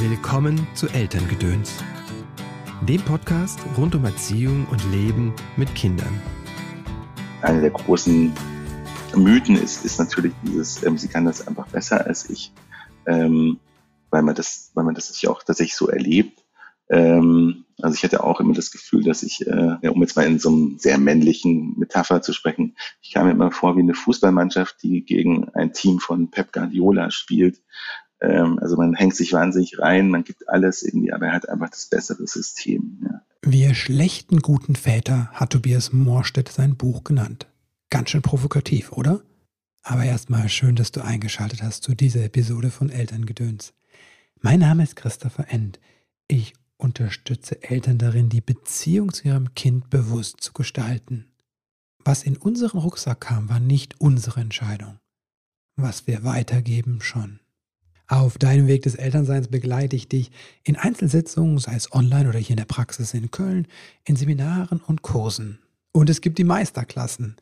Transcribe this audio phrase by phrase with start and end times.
[0.00, 1.82] Willkommen zu Elterngedöns,
[2.82, 6.22] dem Podcast rund um Erziehung und Leben mit Kindern.
[7.42, 8.32] Eine der großen
[9.16, 12.52] Mythen ist, ist natürlich dieses, ähm, sie kann das einfach besser als ich,
[13.06, 13.58] ähm,
[14.10, 16.44] weil man das, weil man das sich auch tatsächlich so erlebt.
[16.88, 20.26] Ähm, also ich hatte auch immer das Gefühl, dass ich, äh, ja, um jetzt mal
[20.26, 23.94] in so einem sehr männlichen Metapher zu sprechen, ich kam mir immer vor wie eine
[23.94, 27.60] Fußballmannschaft, die gegen ein Team von Pep Guardiola spielt.
[28.20, 31.70] Ähm, also man hängt sich wahnsinnig rein, man gibt alles irgendwie, aber er hat einfach
[31.70, 32.98] das bessere System.
[33.04, 33.22] Ja.
[33.42, 37.46] Wir schlechten guten Väter hat Tobias Morstedt sein Buch genannt.
[37.90, 39.22] Ganz schön provokativ, oder?
[39.82, 43.72] Aber erstmal schön, dass du eingeschaltet hast zu dieser Episode von Elterngedöns.
[44.40, 45.80] Mein Name ist Christopher End.
[46.26, 51.26] Ich unterstütze Eltern darin, die Beziehung zu ihrem Kind bewusst zu gestalten.
[52.04, 54.98] Was in unseren Rucksack kam, war nicht unsere Entscheidung.
[55.76, 57.40] Was wir weitergeben, schon.
[58.08, 60.30] Auf deinem Weg des Elternseins begleite ich dich
[60.64, 63.68] in Einzelsitzungen, sei es online oder hier in der Praxis in Köln,
[64.04, 65.58] in Seminaren und Kursen.
[65.92, 67.36] Und es gibt die Meisterklassen.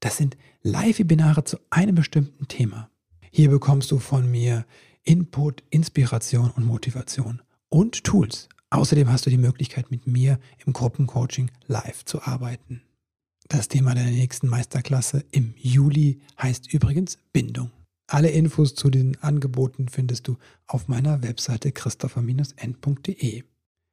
[0.00, 2.90] Das sind Live-Webinare zu einem bestimmten Thema.
[3.30, 4.66] Hier bekommst du von mir
[5.04, 8.50] Input, Inspiration und Motivation und Tools.
[8.68, 12.82] Außerdem hast du die Möglichkeit, mit mir im Gruppencoaching live zu arbeiten.
[13.48, 17.70] Das Thema der nächsten Meisterklasse im Juli heißt übrigens Bindung.
[18.06, 23.44] Alle Infos zu den Angeboten findest du auf meiner Webseite christopher-n.de.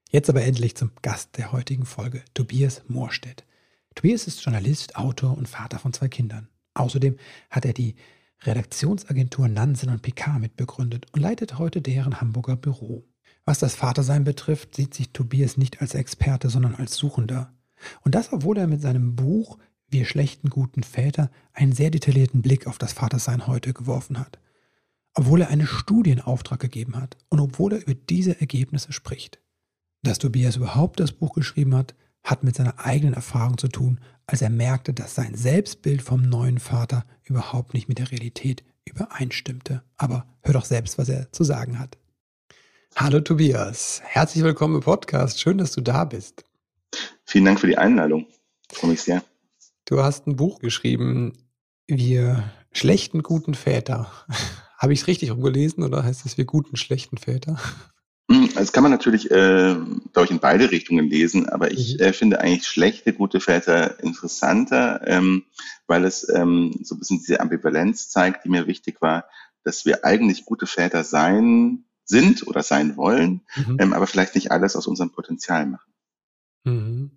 [0.10, 3.46] Jetzt aber endlich zum Gast der heutigen Folge, Tobias Moorstedt.
[3.96, 6.50] Tobias ist Journalist, Autor und Vater von zwei Kindern.
[6.74, 7.16] Außerdem
[7.50, 7.96] hat er die
[8.44, 13.08] Redaktionsagentur Nansen und Picard mitbegründet und leitet heute deren Hamburger Büro.
[13.46, 17.54] Was das Vatersein betrifft, sieht sich Tobias nicht als Experte, sondern als Suchender.
[18.02, 19.58] Und das, obwohl er mit seinem Buch
[19.92, 24.40] wir schlechten guten Väter einen sehr detaillierten Blick auf das Vatersein heute geworfen hat.
[25.14, 29.40] Obwohl er eine Studie in Auftrag gegeben hat und obwohl er über diese Ergebnisse spricht.
[30.04, 34.42] Dass Tobias überhaupt das Buch geschrieben hat, hat mit seiner eigenen Erfahrung zu tun, als
[34.42, 39.84] er merkte, dass sein Selbstbild vom neuen Vater überhaupt nicht mit der Realität übereinstimmte.
[39.98, 41.98] Aber hör doch selbst, was er zu sagen hat.
[42.96, 45.40] Hallo Tobias, herzlich willkommen im Podcast.
[45.40, 46.46] Schön, dass du da bist.
[47.26, 48.28] Vielen Dank für die Einladung.
[48.72, 49.24] Freue mich sehr.
[49.92, 51.34] Du hast ein Buch geschrieben,
[51.86, 54.10] Wir schlechten guten Väter.
[54.78, 57.60] Habe ich es richtig rumgelesen oder heißt es Wir guten schlechten Väter?
[58.32, 59.76] Hm, das kann man natürlich, äh,
[60.14, 62.06] glaube ich, in beide Richtungen lesen, aber ich mhm.
[62.06, 65.44] äh, finde eigentlich schlechte gute Väter interessanter, ähm,
[65.88, 69.26] weil es ähm, so ein bisschen diese Ambivalenz zeigt, die mir wichtig war,
[69.66, 73.76] dass wir eigentlich gute Väter sein sind oder sein wollen, mhm.
[73.78, 75.92] ähm, aber vielleicht nicht alles aus unserem Potenzial machen.
[76.64, 77.12] Mhm.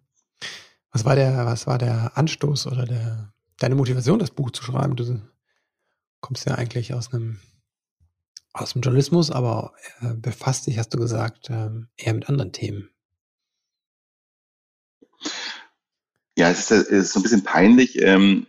[0.95, 4.95] Was war der, was war der Anstoß oder der, deine Motivation, das Buch zu schreiben?
[4.95, 5.21] Du
[6.21, 7.41] kommst ja eigentlich aus einem,
[8.53, 12.91] aus dem Journalismus, aber äh, befasst dich, hast du gesagt, ähm, eher mit anderen Themen.
[16.37, 18.47] Ja, es ist, es ist so ein bisschen peinlich, ähm,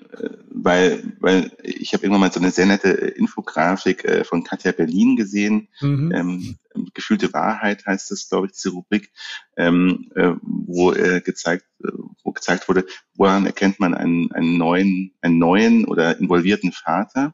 [0.52, 5.16] weil, weil ich habe irgendwann mal so eine sehr nette Infografik äh, von Katja Berlin
[5.16, 5.68] gesehen.
[5.82, 6.12] Mhm.
[6.12, 6.58] Ähm,
[6.94, 9.12] Gefühlte Wahrheit heißt das, glaube ich, diese Rubrik,
[9.58, 11.90] ähm, äh, wo äh, gezeigt, äh,
[12.24, 17.34] wo gezeigt wurde, woran erkennt man einen, einen neuen, einen neuen oder involvierten Vater.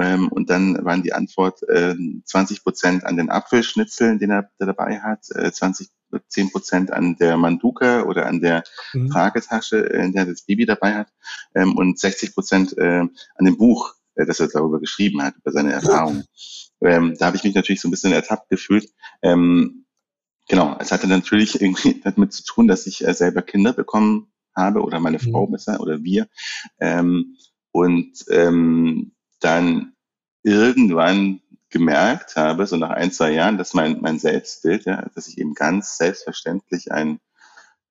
[0.00, 1.94] Ähm, und dann waren die Antwort äh,
[2.24, 5.88] 20 Prozent an den Apfelschnitzeln, den er der dabei hat, äh, 20
[6.28, 9.10] 10 Prozent an der Manduka oder an der mhm.
[9.10, 11.08] Tragetasche, äh, in der das Baby dabei hat,
[11.54, 15.52] ähm, und 60 Prozent äh, an dem Buch, äh, das er darüber geschrieben hat, über
[15.52, 16.24] seine Erfahrungen.
[16.84, 18.88] Ähm, da habe ich mich natürlich so ein bisschen ertappt gefühlt.
[19.22, 19.84] Ähm,
[20.48, 24.82] genau, es hatte natürlich irgendwie damit zu tun, dass ich äh, selber Kinder bekommen habe
[24.82, 25.52] oder meine Frau mhm.
[25.52, 26.26] besser oder wir.
[26.80, 27.36] Ähm,
[27.70, 29.94] und ähm, dann
[30.42, 31.40] irgendwann
[31.70, 35.54] gemerkt habe, so nach ein, zwei Jahren, dass mein, mein Selbstbild, ja, dass ich eben
[35.54, 37.18] ganz selbstverständlich ein,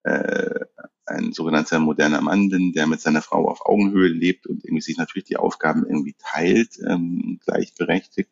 [0.04, 0.66] äh,
[1.06, 4.98] ein sogenannter moderner Mann bin, der mit seiner Frau auf Augenhöhe lebt und irgendwie sich
[4.98, 8.30] natürlich die Aufgaben irgendwie teilt, ähm, gleichberechtigt,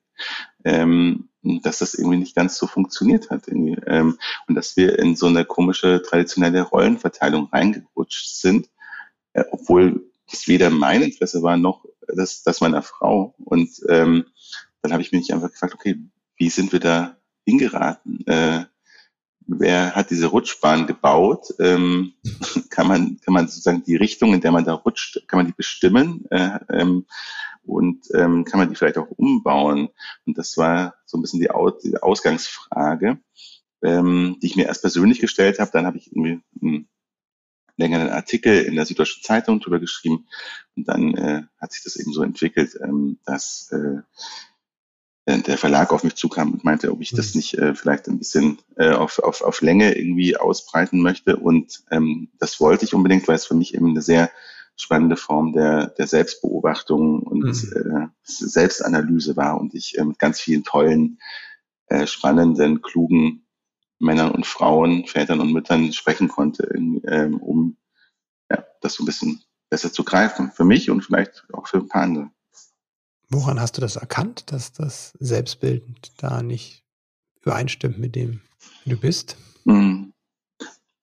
[0.64, 3.48] ähm, dass das irgendwie nicht ganz so funktioniert hat.
[3.48, 3.78] Irgendwie.
[3.86, 4.18] Ähm,
[4.48, 8.70] und dass wir in so eine komische traditionelle Rollenverteilung reingerutscht sind,
[9.34, 13.36] äh, obwohl es weder mein Interesse war noch das, das meiner Frau.
[13.38, 14.26] Und ähm,
[14.82, 16.00] dann habe ich mich einfach gefragt, okay,
[16.38, 18.26] wie sind wir da hingeraten?
[18.28, 18.66] Äh,
[19.50, 21.54] wer hat diese Rutschbahn gebaut?
[21.60, 22.14] Ähm,
[22.70, 25.54] kann man kann man sozusagen die Richtung, in der man da rutscht, kann man die
[25.54, 27.06] bestimmen äh, ähm,
[27.66, 29.90] und ähm, kann man die vielleicht auch umbauen?
[30.26, 33.20] Und das war so ein bisschen die, Aus die Ausgangsfrage,
[33.82, 35.72] ähm, die ich mir erst persönlich gestellt habe.
[35.72, 36.90] Dann habe ich irgendwie einen
[37.78, 40.28] längeren Artikel in der Süddeutschen Zeitung drüber geschrieben
[40.76, 44.02] und dann äh, hat sich das eben so entwickelt, ähm, dass äh,
[45.38, 47.40] der Verlag auf mich zukam und meinte, ob ich das mhm.
[47.40, 51.38] nicht äh, vielleicht ein bisschen äh, auf, auf, auf Länge irgendwie ausbreiten möchte.
[51.38, 54.30] Und ähm, das wollte ich unbedingt, weil es für mich eben eine sehr
[54.76, 58.04] spannende Form der, der Selbstbeobachtung und mhm.
[58.04, 61.20] äh, Selbstanalyse war und ich äh, mit ganz vielen tollen,
[61.88, 63.46] äh, spannenden, klugen
[64.00, 67.78] Männern und Frauen, Vätern und Müttern sprechen konnte, in, ähm, um
[68.50, 70.52] ja, das so ein bisschen besser zu greifen.
[70.52, 72.32] Für mich und vielleicht auch für ein paar andere.
[73.30, 76.84] Woran hast du das erkannt, dass das Selbstbild da nicht
[77.42, 78.42] übereinstimmt mit dem,
[78.84, 79.38] wie du bist?
[79.66, 80.14] Mhm.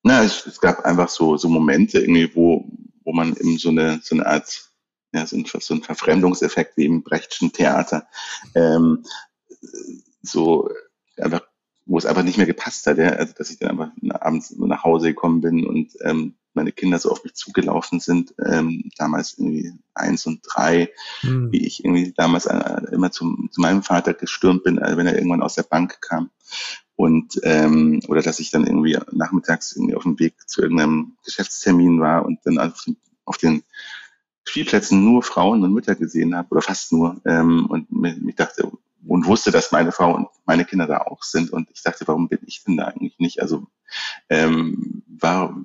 [0.02, 2.68] Na, es, es, gab einfach so, so Momente irgendwie, wo,
[3.04, 4.70] wo man eben so eine, so eine Art,
[5.12, 8.06] ja, so ein, so ein Verfremdungseffekt wie im Brechtschen Theater,
[8.54, 9.04] ähm,
[10.22, 10.68] so
[11.16, 11.42] einfach,
[11.86, 13.90] wo es einfach nicht mehr gepasst hat, ja, also dass ich dann einfach
[14.20, 18.90] abends nach Hause gekommen bin und ähm, meine Kinder so auf mich zugelaufen sind, ähm,
[18.96, 20.90] damals irgendwie eins und drei,
[21.22, 21.52] mhm.
[21.52, 25.14] wie ich irgendwie damals äh, immer zum, zu meinem Vater gestürmt bin, äh, wenn er
[25.16, 26.30] irgendwann aus der Bank kam.
[26.96, 32.00] Und ähm, oder dass ich dann irgendwie nachmittags irgendwie auf dem Weg zu irgendeinem Geschäftstermin
[32.00, 33.62] war und dann auf den, auf den
[34.48, 38.70] Spielplätzen nur Frauen und Mütter gesehen habe, oder fast nur, ähm, und mich dachte,
[39.06, 41.50] und wusste, dass meine Frau und meine Kinder da auch sind.
[41.50, 43.40] Und ich dachte, warum bin ich denn da eigentlich nicht?
[43.40, 43.66] Also
[44.28, 45.56] ähm, war,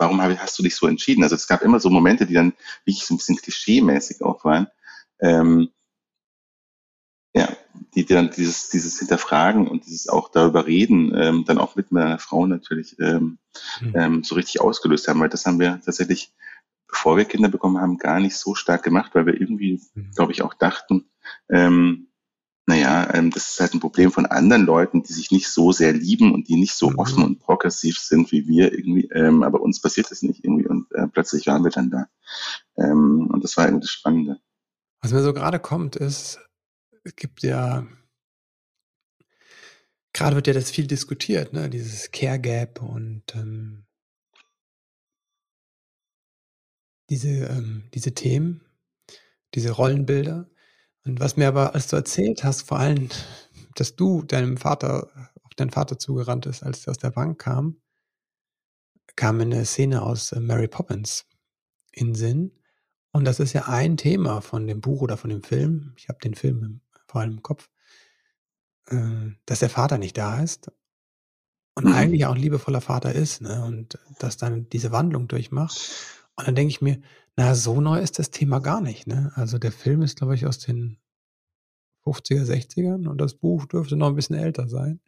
[0.00, 1.22] warum hast du dich so entschieden?
[1.22, 2.54] Also es gab immer so Momente, die dann
[2.84, 4.66] wirklich so ein bisschen klischee-mäßig auch waren.
[5.20, 5.68] Ähm,
[7.34, 7.48] ja,
[7.94, 11.92] die, die dann dieses, dieses Hinterfragen und dieses auch darüber reden, ähm, dann auch mit
[11.92, 13.38] meiner Frau natürlich ähm,
[13.80, 13.92] mhm.
[13.94, 16.32] ähm, so richtig ausgelöst haben, weil das haben wir tatsächlich,
[16.88, 20.10] bevor wir Kinder bekommen haben, gar nicht so stark gemacht, weil wir irgendwie, mhm.
[20.12, 21.10] glaube ich, auch dachten,
[21.50, 22.09] ähm,
[22.70, 25.92] naja, ähm, das ist halt ein Problem von anderen Leuten, die sich nicht so sehr
[25.92, 26.98] lieben und die nicht so mhm.
[27.00, 29.08] offen und progressiv sind wie wir irgendwie.
[29.12, 32.06] Ähm, aber uns passiert das nicht irgendwie und äh, plötzlich waren wir dann da.
[32.76, 34.40] Ähm, und das war irgendwie das Spannende.
[35.02, 36.38] Was mir so gerade kommt, ist,
[37.02, 37.88] es gibt ja,
[40.12, 41.68] gerade wird ja das viel diskutiert, ne?
[41.68, 43.84] dieses Care Gap und ähm,
[47.08, 48.64] diese, ähm, diese Themen,
[49.54, 50.48] diese Rollenbilder.
[51.04, 53.08] Und was mir aber, als du erzählt hast, vor allem,
[53.74, 55.08] dass du deinem Vater,
[55.42, 57.80] auf deinen Vater zugerannt ist, als er aus der Bank kam,
[59.16, 61.26] kam eine Szene aus äh, Mary Poppins
[61.92, 62.52] in Sinn.
[63.12, 65.94] Und das ist ja ein Thema von dem Buch oder von dem Film.
[65.96, 67.68] Ich habe den Film im, vor allem im Kopf,
[68.86, 70.70] äh, dass der Vater nicht da ist
[71.74, 71.92] und mhm.
[71.92, 73.64] eigentlich auch ein liebevoller Vater ist, ne?
[73.64, 75.78] Und dass dann diese Wandlung durchmacht.
[76.36, 77.00] Und dann denke ich mir,
[77.40, 79.06] na, so neu ist das Thema gar nicht.
[79.06, 79.32] Ne?
[79.34, 80.98] Also der Film ist, glaube ich, aus den
[82.04, 85.00] 50er, 60ern und das Buch dürfte noch ein bisschen älter sein.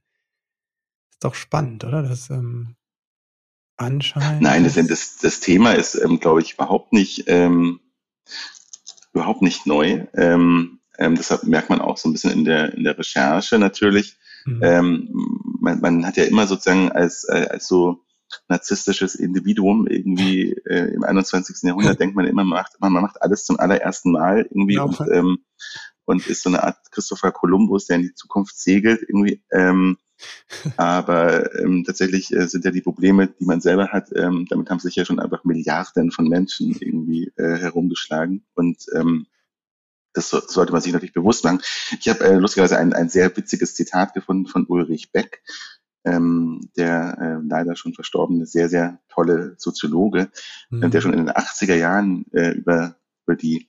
[1.11, 2.03] Ist doch spannend, oder?
[2.03, 2.77] Das ähm,
[3.77, 4.41] anscheinend.
[4.41, 7.81] Nein, das, das, das Thema ist, ähm, glaube ich, überhaupt nicht, ähm,
[9.13, 10.07] überhaupt nicht neu.
[10.15, 14.17] Ähm, ähm, deshalb merkt man auch so ein bisschen in der, in der Recherche natürlich.
[14.47, 14.61] Mhm.
[14.63, 15.09] Ähm,
[15.61, 18.01] man, man hat ja immer sozusagen als, äh, als so
[18.49, 21.57] narzisstisches Individuum irgendwie äh, im 21.
[21.63, 25.01] Jahrhundert denkt man immer, man macht, man macht alles zum allerersten Mal irgendwie ja, und,
[25.13, 25.39] ähm,
[26.05, 29.43] und ist so eine Art Christopher Columbus, der in die Zukunft segelt irgendwie.
[29.51, 29.99] Ähm,
[30.77, 34.79] aber ähm, tatsächlich äh, sind ja die Probleme, die man selber hat, ähm, damit haben
[34.79, 39.27] sich ja schon einfach Milliarden von Menschen irgendwie äh, herumgeschlagen und ähm,
[40.13, 41.63] das so, sollte man sich natürlich bewusst machen.
[41.99, 45.43] Ich habe äh, lustigerweise ein, ein sehr witziges Zitat gefunden von Ulrich Beck,
[46.05, 50.31] ähm, der äh, leider schon verstorbene, sehr, sehr tolle Soziologe,
[50.71, 50.91] mhm.
[50.91, 53.69] der schon in den 80er Jahren äh, über, über die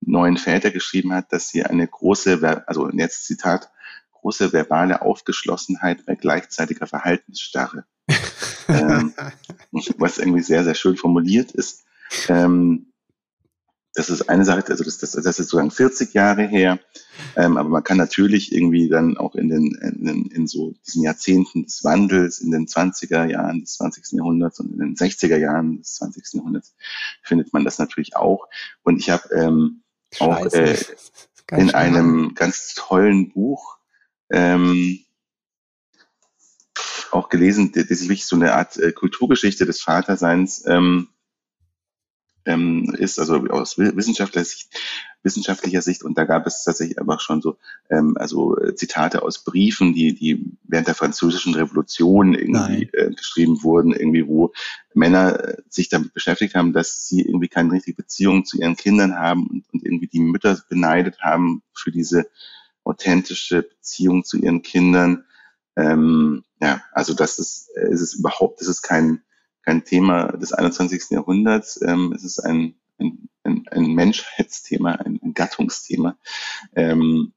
[0.00, 3.70] neuen Väter geschrieben hat, dass sie eine große, also jetzt Zitat,
[4.12, 7.84] große verbale Aufgeschlossenheit bei gleichzeitiger Verhaltensstarre.
[8.68, 9.14] ähm,
[9.98, 11.84] was irgendwie sehr, sehr schön formuliert ist.
[12.28, 12.92] Ähm,
[13.94, 16.78] das ist eine Sache, also das, das, das ist sozusagen 40 Jahre her,
[17.36, 21.02] ähm, aber man kann natürlich irgendwie dann auch in den, in, den, in so diesen
[21.02, 24.12] Jahrzehnten des Wandels, in den 20er Jahren des 20.
[24.12, 26.34] Jahrhunderts und in den 60er Jahren des 20.
[26.34, 26.74] Jahrhunderts
[27.22, 28.48] findet man das natürlich auch.
[28.82, 29.82] Und ich habe ähm,
[30.20, 30.76] auch äh,
[31.50, 33.78] in einem ganz tollen Buch
[34.30, 35.00] ähm,
[37.10, 41.08] auch gelesen, das ist wirklich so eine Art äh, Kulturgeschichte des Vaterseins ähm,
[42.44, 44.68] ähm, ist, also aus wissenschaftlicher Sicht,
[45.22, 46.02] wissenschaftlicher Sicht.
[46.02, 47.58] Und da gab es tatsächlich einfach schon so,
[47.90, 53.62] ähm, also äh, Zitate aus Briefen, die, die während der französischen Revolution irgendwie äh, geschrieben
[53.62, 54.52] wurden, irgendwie, wo
[54.94, 59.18] Männer äh, sich damit beschäftigt haben, dass sie irgendwie keine richtige Beziehung zu ihren Kindern
[59.18, 62.26] haben und, und irgendwie die Mütter beneidet haben für diese
[62.84, 65.24] authentische Beziehung zu ihren Kindern.
[65.76, 69.22] Ähm, ja, also das ist, äh, ist es überhaupt, das ist kein,
[69.62, 71.10] kein Thema des 21.
[71.10, 71.80] Jahrhunderts.
[71.82, 76.16] Ähm, es ist ein, ein, ein, ein Menschheitsthema, ein, ein Gattungsthema.
[76.74, 77.32] Ähm,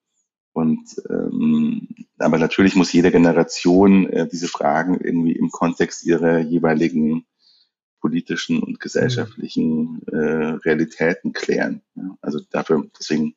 [0.54, 1.88] Und ähm,
[2.20, 7.26] aber natürlich muss jede Generation äh, diese Fragen irgendwie im Kontext ihrer jeweiligen
[8.02, 10.18] politischen und gesellschaftlichen äh,
[10.66, 11.82] Realitäten klären.
[11.96, 13.36] Ja, also dafür, deswegen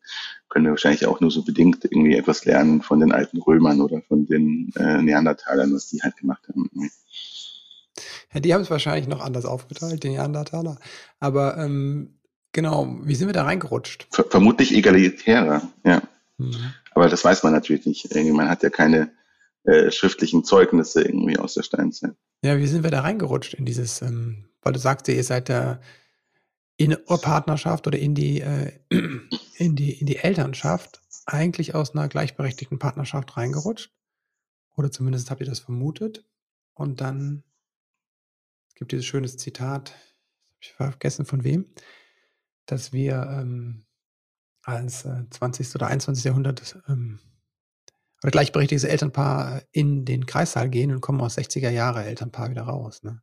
[0.49, 4.03] können wir wahrscheinlich auch nur so bedingt irgendwie etwas lernen von den alten Römern oder
[4.03, 6.69] von den äh, Neandertalern, was die halt gemacht haben.
[8.33, 10.79] Ja, die haben es wahrscheinlich noch anders aufgeteilt, die Neandertaler.
[11.21, 12.19] Aber ähm,
[12.53, 14.09] genau, wie sind wir da reingerutscht?
[14.11, 16.03] Ver vermutlich egalitärer, ja.
[16.39, 16.75] Mhm.
[16.93, 18.15] Aber das weiß man natürlich nicht.
[18.15, 19.11] Man hat ja keine
[19.65, 22.15] äh, schriftlichen Zeugnisse irgendwie aus der Steinzeit.
[22.43, 25.81] Ja, wie sind wir da reingerutscht in dieses, ähm, weil du sagst ihr seid da
[26.77, 28.73] in Partnerschaft oder in die, äh,
[29.57, 33.91] in die, in die Elternschaft eigentlich aus einer gleichberechtigten Partnerschaft reingerutscht?
[34.77, 36.25] Oder zumindest habt ihr das vermutet?
[36.75, 37.43] Und dann
[38.77, 39.95] gibt dieses schöne Zitat,
[40.61, 41.67] ich habe vergessen von wem,
[42.67, 43.87] dass wir ähm,
[44.63, 45.75] als äh, 20.
[45.75, 46.25] oder 21.
[46.25, 47.19] Jahrhundert ähm,
[48.23, 53.03] oder gleichberechtigtes Elternpaar in den Kreissaal gehen und kommen aus 60er Jahre Elternpaar wieder raus.
[53.03, 53.23] Ne?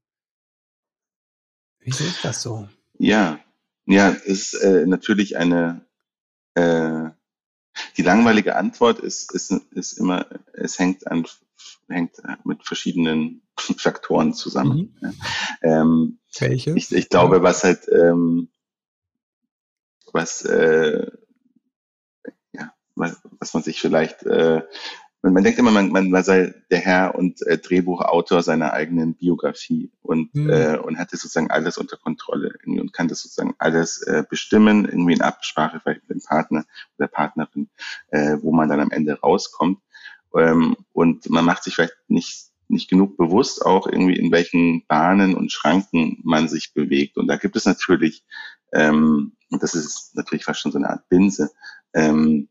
[1.79, 2.67] Wieso ist das so?
[2.97, 3.39] Ja,
[3.85, 5.85] ja, es ist äh, natürlich eine,
[6.55, 7.09] äh,
[7.97, 11.25] die langweilige Antwort ist, ist, ist immer, es hängt an,
[11.89, 14.95] hängt mit verschiedenen Faktoren zusammen.
[15.01, 15.13] Mhm.
[15.61, 16.75] Ähm, Welche?
[16.75, 18.49] Ich, ich glaube, was halt, ähm,
[20.11, 21.11] was, äh,
[22.51, 24.61] ja, was, was man sich vielleicht äh,
[25.23, 29.15] man, man denkt immer, man, man, man sei der Herr und äh, Drehbuchautor seiner eigenen
[29.15, 30.49] Biografie und, mhm.
[30.49, 34.85] äh, und hatte sozusagen alles unter Kontrolle irgendwie und kann das sozusagen alles äh, bestimmen,
[34.85, 36.65] irgendwie in Absprache vielleicht mit dem Partner
[36.97, 37.69] oder Partnerin,
[38.09, 39.79] äh, wo man dann am Ende rauskommt.
[40.35, 45.35] Ähm, und man macht sich vielleicht nicht nicht genug bewusst auch irgendwie in welchen Bahnen
[45.35, 47.17] und Schranken man sich bewegt.
[47.17, 48.23] Und da gibt es natürlich,
[48.73, 51.51] ähm, und das ist natürlich fast schon so eine Art Binse,
[51.93, 52.49] ähm,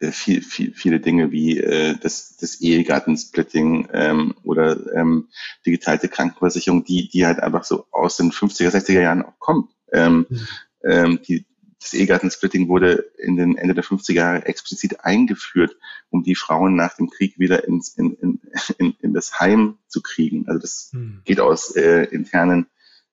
[0.00, 5.28] äh, viel, viel, viele Dinge wie äh, das, das Ehegattensplitting ähm, oder ähm,
[5.66, 9.70] die geteilte Krankenversicherung, die, die halt einfach so aus den 50er, 60er Jahren auch kommt.
[9.92, 10.48] Ähm, mhm.
[10.84, 11.46] ähm, die,
[11.82, 15.76] das Ehegattensplitting wurde in den Ende der 50er Jahre explizit eingeführt,
[16.10, 18.40] um die Frauen nach dem Krieg wieder ins, in, in,
[18.78, 20.46] in, in das Heim zu kriegen.
[20.48, 21.22] Also das mhm.
[21.24, 22.66] geht aus äh, internen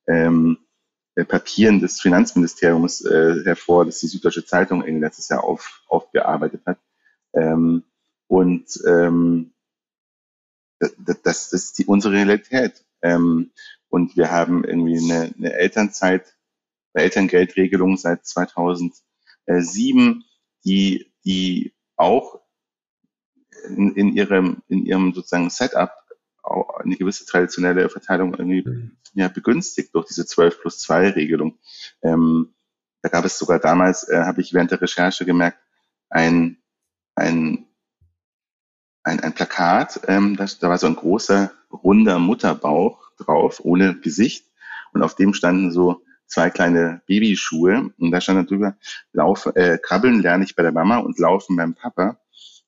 [0.07, 0.57] ähm,
[1.15, 6.61] äh, Papieren des Finanzministeriums äh, hervor, das die Süddeutsche Zeitung in letztes Jahr auf, aufgearbeitet
[6.65, 6.79] hat.
[7.33, 7.83] Ähm,
[8.27, 9.51] und ähm,
[10.79, 12.85] das, das ist die, unsere Realität.
[13.01, 13.51] Ähm,
[13.89, 16.35] und wir haben irgendwie eine, eine Elternzeit,
[16.93, 20.24] Elterngeldregelung seit 2007,
[20.65, 22.39] die, die auch
[23.67, 25.91] in, in ihrem, in ihrem sozusagen Setup
[26.43, 28.98] eine gewisse traditionelle Verteilung irgendwie mhm.
[29.13, 31.60] ja, begünstigt durch diese 12 plus 2 Regelung.
[32.01, 32.55] Ähm,
[33.01, 35.60] da gab es sogar damals, äh, habe ich während der Recherche gemerkt,
[36.10, 36.58] ein,
[37.15, 37.67] ein,
[39.03, 44.48] ein, ein Plakat, ähm, das, da war so ein großer, runder Mutterbauch drauf, ohne Gesicht.
[44.91, 47.91] Und auf dem standen so zwei kleine Babyschuhe.
[47.98, 48.77] Und da stand dann drüber,
[49.12, 52.19] Lauf, äh, krabbeln lerne ich bei der Mama und laufen beim Papa.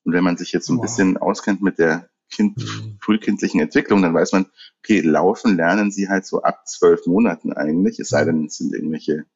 [0.04, 0.82] Und wenn man sich jetzt so ein wow.
[0.82, 2.98] bisschen auskennt mit der kind, mhm.
[3.00, 4.46] frühkindlichen Entwicklung, dann weiß man,
[4.78, 8.74] okay, laufen lernen sie halt so ab zwölf Monaten eigentlich, es sei denn, es sind
[8.74, 9.26] irgendwelche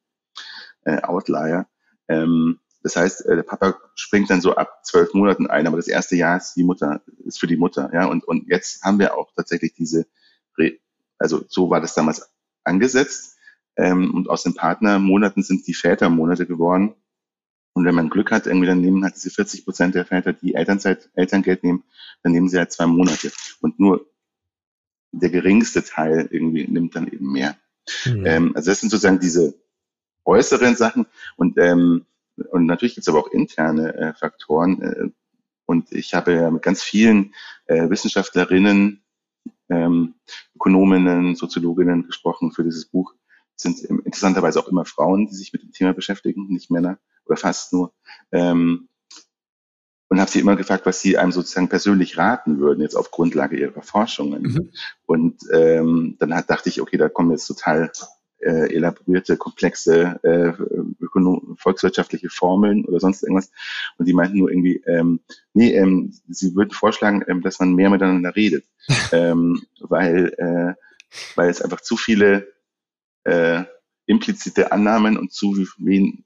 [0.83, 1.67] äh, Outlier.
[2.07, 5.87] Ähm, das heißt, äh, der Papa springt dann so ab zwölf Monaten ein, aber das
[5.87, 8.05] erste Jahr ist die Mutter, ist für die Mutter, ja.
[8.07, 10.07] Und, und jetzt haben wir auch tatsächlich diese,
[11.17, 12.29] also so war das damals
[12.63, 13.36] angesetzt.
[13.77, 16.95] Ähm, und aus den Partnermonaten sind die Vätermonate geworden.
[17.73, 20.55] Und wenn man Glück hat, irgendwie dann nehmen halt diese 40 Prozent der Väter, die
[20.55, 21.83] Elternzeit, Elterngeld nehmen,
[22.23, 23.31] dann nehmen sie halt zwei Monate.
[23.61, 24.09] Und nur
[25.11, 27.55] der geringste Teil irgendwie nimmt dann eben mehr.
[28.05, 28.25] Mhm.
[28.25, 29.53] Ähm, also das sind sozusagen diese
[30.25, 31.05] äußeren Sachen.
[31.35, 32.05] Und, ähm,
[32.51, 34.81] und natürlich gibt es aber auch interne äh, Faktoren.
[34.81, 35.09] Äh,
[35.65, 37.33] und ich habe ja mit ganz vielen
[37.65, 39.03] äh, Wissenschaftlerinnen,
[39.69, 40.15] ähm,
[40.55, 43.13] Ökonominnen, Soziologinnen gesprochen für dieses Buch.
[43.57, 47.73] Sind interessanterweise auch immer Frauen, die sich mit dem Thema beschäftigen, nicht Männer oder fast
[47.73, 47.93] nur.
[48.31, 48.87] Ähm,
[50.09, 53.57] und habe sie immer gefragt, was sie einem sozusagen persönlich raten würden, jetzt auf Grundlage
[53.57, 54.41] ihrer Forschungen.
[54.43, 54.69] Mhm.
[55.05, 57.91] Und ähm, dann hat, dachte ich, okay, da kommen jetzt total
[58.39, 60.53] äh, elaborierte, komplexe äh,
[61.57, 63.51] volkswirtschaftliche Formeln oder sonst irgendwas.
[63.97, 65.19] Und die meinten nur irgendwie, ähm,
[65.53, 68.65] nee, ähm, sie würden vorschlagen, ähm, dass man mehr miteinander redet,
[69.11, 70.73] ähm, weil, äh,
[71.35, 72.47] weil es einfach zu viele
[73.27, 73.65] äh,
[74.05, 76.23] implizite Annahmen und zu wenig,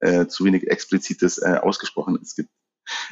[0.00, 2.50] äh, zu wenig explizites äh, Ausgesprochenes gibt.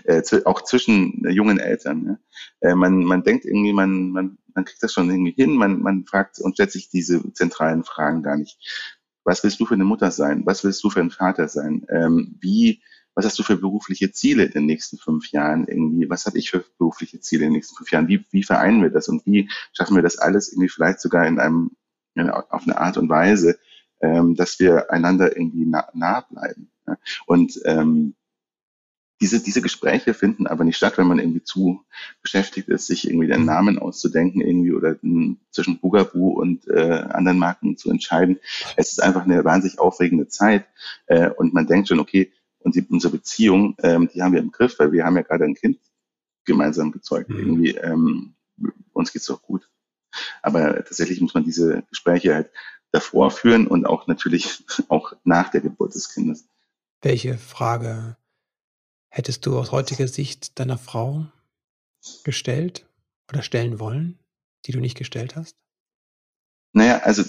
[0.04, 2.18] Äh, auch zwischen jungen Eltern.
[2.60, 2.70] Ja.
[2.70, 6.04] Äh, man, man denkt irgendwie, man, man, man kriegt das schon irgendwie hin, man, man
[6.04, 8.58] fragt und stellt sich diese zentralen Fragen gar nicht.
[9.24, 10.44] Was willst du für eine Mutter sein?
[10.44, 11.86] Was willst du für ein Vater sein?
[11.88, 12.82] Ähm, wie
[13.14, 16.08] was hast du für berufliche Ziele in den nächsten fünf Jahren irgendwie?
[16.08, 18.08] Was habe ich für berufliche Ziele in den nächsten fünf Jahren?
[18.08, 21.38] Wie, wie vereinen wir das und wie schaffen wir das alles irgendwie vielleicht sogar in
[21.38, 21.72] einem,
[22.16, 23.58] auf eine Art und Weise,
[24.00, 26.70] ähm, dass wir einander irgendwie nah, nah bleiben?
[26.86, 26.96] Ja?
[27.26, 28.14] Und ähm,
[29.22, 31.84] diese, diese Gespräche finden aber nicht statt, wenn man irgendwie zu
[32.22, 34.96] beschäftigt ist, sich irgendwie den Namen auszudenken irgendwie oder
[35.52, 38.40] zwischen Bugaboo und äh, anderen Marken zu entscheiden.
[38.76, 40.66] Es ist einfach eine wahnsinnig aufregende Zeit
[41.06, 44.50] äh, und man denkt schon, okay, und die, unsere Beziehung, ähm, die haben wir im
[44.50, 45.78] Griff, weil wir haben ja gerade ein Kind
[46.44, 47.30] gemeinsam gezeugt.
[47.30, 47.38] Mhm.
[47.38, 48.34] Irgendwie, ähm,
[48.92, 49.68] uns geht's doch gut.
[50.42, 52.50] Aber tatsächlich muss man diese Gespräche halt
[52.92, 56.46] davor führen und auch natürlich auch nach der Geburt des Kindes.
[57.00, 58.16] Welche Frage
[59.08, 61.26] hättest du aus heutiger Sicht deiner Frau
[62.24, 62.86] gestellt
[63.28, 64.18] oder stellen wollen,
[64.66, 65.56] die du nicht gestellt hast?
[66.72, 67.22] Naja, also,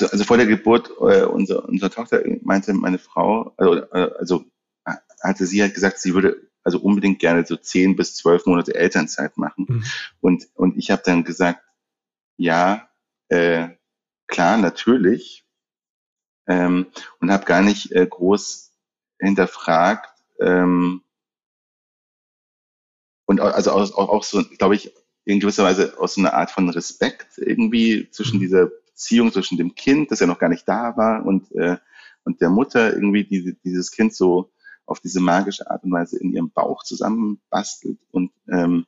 [0.00, 4.44] also vor der Geburt äh, unserer, unserer Tochter meinte meine Frau, also, äh, also
[5.22, 9.36] hatte sie halt gesagt, sie würde also unbedingt gerne so zehn bis zwölf Monate Elternzeit
[9.36, 9.66] machen.
[9.68, 9.84] Mhm.
[10.20, 11.62] Und, und ich habe dann gesagt,
[12.42, 12.88] ja,
[13.28, 13.68] äh,
[14.26, 15.44] klar, natürlich.
[16.48, 16.86] Ähm,
[17.20, 18.72] und habe gar nicht äh, groß
[19.20, 21.02] hinterfragt, ähm,
[23.26, 24.92] und also auch, auch so, glaube ich,
[25.24, 28.40] in gewisser Weise aus so einer Art von Respekt irgendwie zwischen mhm.
[28.40, 31.76] dieser Beziehung zwischen dem Kind, das ja noch gar nicht da war, und, äh,
[32.24, 34.50] und der Mutter irgendwie die, dieses Kind so
[34.84, 38.84] auf diese magische Art und Weise in ihrem Bauch zusammenbastelt und ähm,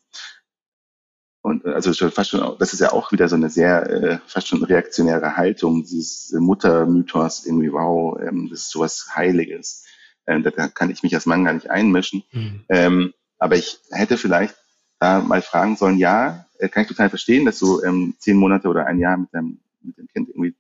[1.45, 4.65] und also fast schon, das ist ja auch wieder so eine sehr äh, fast schon
[4.65, 9.85] reaktionäre Haltung, dieses Muttermythos irgendwie, wow, ähm, das ist sowas Heiliges.
[10.27, 12.25] Ähm, da kann ich mich als Mann gar nicht einmischen.
[12.33, 12.65] Mhm.
[12.71, 14.57] Ähm, aber ich hätte vielleicht
[14.99, 18.69] da mal fragen sollen, ja, äh, kann ich total verstehen, dass du ähm, zehn Monate
[18.69, 20.55] oder ein Jahr mit deinem, mit dem Kind irgendwie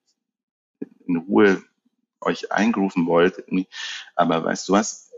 [1.07, 1.63] in Ruhe
[2.21, 3.39] euch eingerufen wollt.
[3.39, 3.69] Irgendwie.
[4.17, 5.11] Aber weißt du was,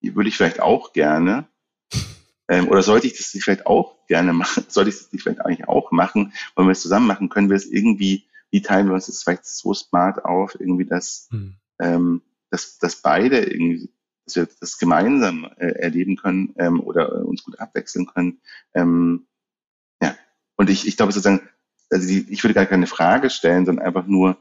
[0.00, 1.44] würde ich vielleicht auch gerne,
[2.52, 5.90] ähm, oder sollte ich das vielleicht auch gerne machen, sollte ich das vielleicht eigentlich auch
[5.90, 9.22] machen, wollen wir es zusammen machen, können wir es irgendwie, wie teilen wir uns das
[9.22, 11.54] vielleicht so smart auf, irgendwie, dass, hm.
[11.80, 13.88] ähm, dass, dass beide irgendwie
[14.26, 18.40] dass wir das gemeinsam äh, erleben können ähm, oder äh, uns gut abwechseln können.
[18.74, 19.26] Ähm,
[20.02, 20.14] ja,
[20.56, 21.48] und ich, ich glaube sozusagen,
[21.90, 24.36] also die, ich würde gar keine Frage stellen, sondern einfach nur,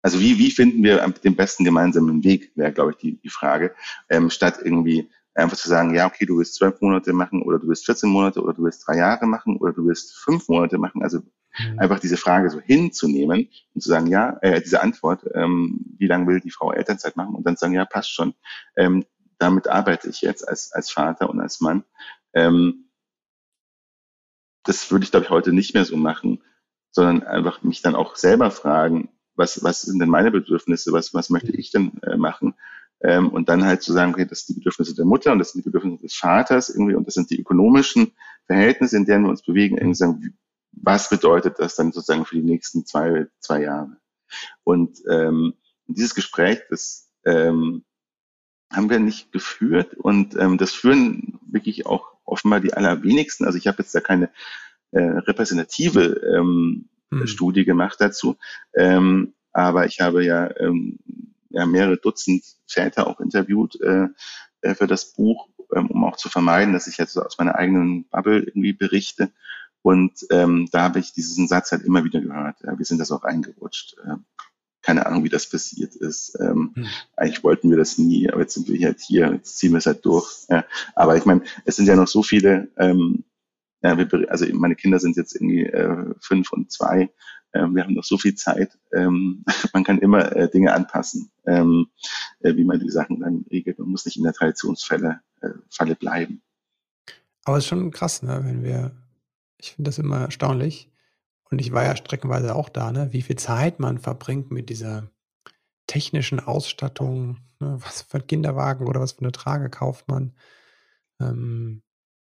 [0.00, 3.74] also wie, wie finden wir den besten gemeinsamen Weg, wäre, glaube ich, die, die Frage,
[4.08, 7.68] ähm, statt irgendwie einfach zu sagen, ja, okay, du willst zwölf Monate machen oder du
[7.68, 11.02] willst 14 Monate oder du willst drei Jahre machen oder du willst fünf Monate machen.
[11.02, 11.20] Also
[11.58, 11.78] Mhm.
[11.78, 16.26] Einfach diese Frage so hinzunehmen und zu sagen, ja, äh, diese Antwort, ähm, wie lange
[16.26, 18.34] will die Frau Elternzeit machen und dann sagen, ja, passt schon.
[18.76, 19.04] Ähm,
[19.38, 21.84] damit arbeite ich jetzt als, als Vater und als Mann.
[22.34, 22.90] Ähm,
[24.64, 26.42] das würde ich, glaube ich, heute nicht mehr so machen,
[26.90, 31.30] sondern einfach mich dann auch selber fragen, was, was sind denn meine Bedürfnisse, was, was
[31.30, 32.54] möchte ich denn äh, machen?
[33.02, 35.52] Ähm, und dann halt zu sagen, okay, das sind die Bedürfnisse der Mutter und das
[35.52, 38.12] sind die Bedürfnisse des Vaters irgendwie und das sind die ökonomischen
[38.46, 40.36] Verhältnisse, in denen wir uns bewegen, irgendwie sagen,
[40.72, 43.96] was bedeutet das dann sozusagen für die nächsten zwei, zwei Jahre?
[44.64, 45.54] Und ähm,
[45.86, 47.84] dieses Gespräch, das ähm,
[48.72, 53.44] haben wir nicht geführt und ähm, das führen wirklich auch offenbar die allerwenigsten.
[53.44, 54.30] Also ich habe jetzt da keine
[54.90, 57.26] äh, repräsentative ähm, hm.
[57.26, 58.36] Studie gemacht dazu,
[58.74, 60.98] ähm, aber ich habe ja, ähm,
[61.50, 64.08] ja mehrere Dutzend Väter auch interviewt äh,
[64.62, 67.54] äh für das Buch, ähm, um auch zu vermeiden, dass ich jetzt so aus meiner
[67.54, 69.30] eigenen Bubble irgendwie berichte.
[69.82, 72.56] Und ähm, da habe ich diesen Satz halt immer wieder gehört.
[72.64, 73.96] Ja, wir sind das auch reingerutscht.
[74.04, 74.16] Äh,
[74.82, 76.36] keine Ahnung, wie das passiert ist.
[76.40, 76.86] Ähm, hm.
[77.16, 79.86] Eigentlich wollten wir das nie, aber jetzt sind wir halt hier, jetzt ziehen wir es
[79.86, 80.46] halt durch.
[80.48, 80.64] Ja.
[80.94, 83.24] Aber ich meine, es sind ja noch so viele, ähm,
[83.82, 87.10] ja, wir, also meine Kinder sind jetzt irgendwie äh, fünf und zwei.
[87.52, 88.78] Ähm, wir haben noch so viel Zeit.
[88.92, 91.88] Ähm, man kann immer äh, Dinge anpassen, ähm,
[92.40, 93.78] äh, wie man die Sachen dann regelt.
[93.78, 96.42] Man muss nicht in der Traditionsfalle äh, Falle bleiben.
[97.44, 98.40] Aber es ist schon krass, ne?
[98.44, 98.92] wenn wir
[99.58, 100.90] ich finde das immer erstaunlich.
[101.50, 103.12] Und ich war ja streckenweise auch da, ne?
[103.12, 105.10] wie viel Zeit man verbringt mit dieser
[105.86, 107.38] technischen Ausstattung.
[107.60, 107.78] Ne?
[107.80, 110.34] Was für ein Kinderwagen oder was für eine Trage kauft man.
[111.20, 111.82] Ähm,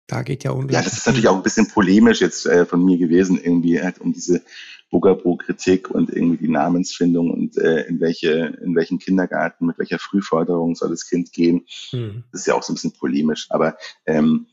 [0.07, 0.77] da geht ja unglaublich.
[0.77, 4.01] Ja, das ist natürlich auch ein bisschen polemisch jetzt äh, von mir gewesen, irgendwie halt
[4.01, 4.43] um diese
[4.91, 10.77] Bugaboo-Kritik und irgendwie die Namensfindung und äh, in welche, in welchen Kindergarten, mit welcher Frühforderung
[10.77, 11.67] soll das Kind gehen.
[11.93, 12.25] Mhm.
[12.31, 13.47] Das ist ja auch so ein bisschen polemisch.
[13.51, 14.47] Aber ähm,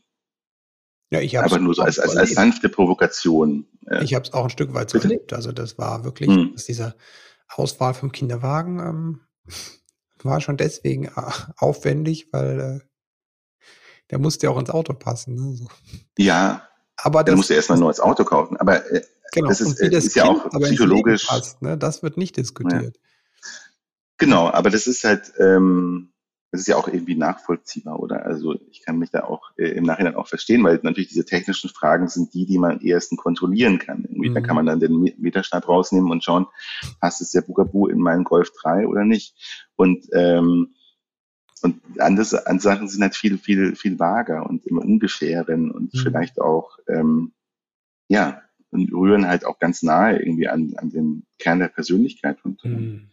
[1.10, 3.66] ja, ich Aber nur so als, als, als sanfte Provokation.
[4.02, 5.14] Ich habe es auch ein Stück weit so Bitte?
[5.14, 5.32] erlebt.
[5.32, 6.52] Also das war wirklich, hm.
[6.54, 6.96] dass dieser
[7.48, 9.20] Auswahl vom Kinderwagen ähm,
[10.24, 11.10] war schon deswegen äh,
[11.56, 12.93] aufwendig, weil äh,
[14.10, 15.34] der musste ja auch ins Auto passen.
[15.34, 15.56] Ne?
[15.56, 15.66] So.
[16.18, 18.56] Ja, aber das, der musste erstmal nur ins Auto kaufen.
[18.56, 21.26] Aber äh, genau, das ist, das ist ja auch psychologisch.
[21.26, 21.76] Passt, ne?
[21.76, 22.96] Das wird nicht diskutiert.
[22.96, 23.00] Ja.
[24.18, 26.12] Genau, aber das ist halt, ähm,
[26.54, 28.24] das ist ja auch irgendwie nachvollziehbar, oder?
[28.24, 31.68] Also ich kann mich da auch äh, im Nachhinein auch verstehen, weil natürlich diese technischen
[31.68, 34.04] Fragen sind die, die man am ehesten kontrollieren kann.
[34.04, 34.34] Irgendwie, mhm.
[34.34, 36.46] Da kann man dann den Meterstab rausnehmen und schauen,
[37.00, 39.34] passt es der Bugaboo in meinen Golf 3 oder nicht?
[39.74, 40.76] Und ähm,
[41.64, 45.98] und andere, andere Sachen sind halt viel, viel, viel vager und im Ungefähren und mhm.
[45.98, 47.32] vielleicht auch, ähm,
[48.08, 52.62] ja, und rühren halt auch ganz nahe irgendwie an, an den Kern der Persönlichkeit und
[52.64, 52.74] mhm.
[52.74, 53.08] Okay.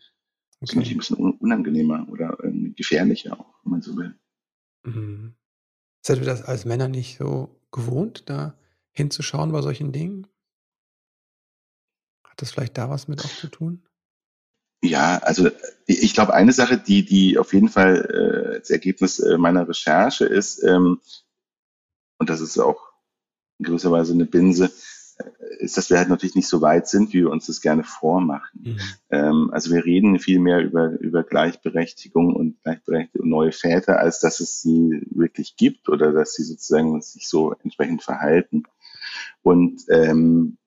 [0.60, 2.38] Das ist natürlich ein bisschen unangenehmer oder
[2.76, 4.16] gefährlicher auch, wenn man so will.
[4.84, 5.34] Mhm.
[6.06, 8.56] Seid ihr das als Männer nicht so gewohnt, da
[8.92, 10.28] hinzuschauen bei solchen Dingen?
[12.24, 13.82] Hat das vielleicht da was mit auch zu tun?
[14.84, 15.50] Ja, also
[15.86, 20.26] ich glaube, eine Sache, die, die auf jeden Fall äh, das Ergebnis äh, meiner Recherche
[20.26, 21.00] ist, ähm,
[22.18, 22.92] und das ist auch
[23.60, 24.72] in gewisser Weise eine Binse,
[25.60, 28.62] ist, dass wir halt natürlich nicht so weit sind, wie wir uns das gerne vormachen.
[28.64, 28.80] Mhm.
[29.10, 34.40] Ähm, also wir reden viel mehr über, über Gleichberechtigung und Gleichberechtigung neue Väter, als dass
[34.40, 38.64] es sie wirklich gibt oder dass sie sozusagen sich so entsprechend verhalten.
[39.44, 40.58] Und ähm,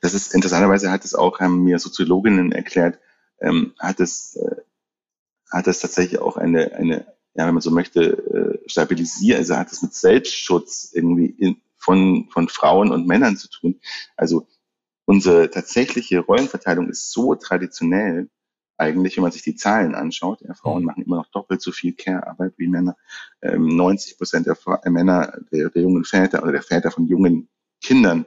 [0.00, 2.98] das ist interessanterweise hat es auch, haben mir Soziologinnen erklärt,
[3.40, 4.56] ähm, hat es äh,
[5.50, 9.72] hat es tatsächlich auch eine, eine ja, wenn man so möchte, äh, stabilisieren, also hat
[9.72, 13.80] es mit Selbstschutz irgendwie in, von, von Frauen und Männern zu tun.
[14.16, 14.46] Also
[15.04, 18.30] unsere tatsächliche Rollenverteilung ist so traditionell,
[18.76, 20.40] eigentlich, wenn man sich die Zahlen anschaut.
[20.42, 20.86] Ja, Frauen mhm.
[20.86, 22.96] machen immer noch doppelt so viel Care-Arbeit wie Männer.
[23.42, 24.56] Ähm, 90 Prozent der
[24.90, 27.48] Männer, der, der jungen Väter oder der Väter von jungen
[27.80, 28.26] Kindern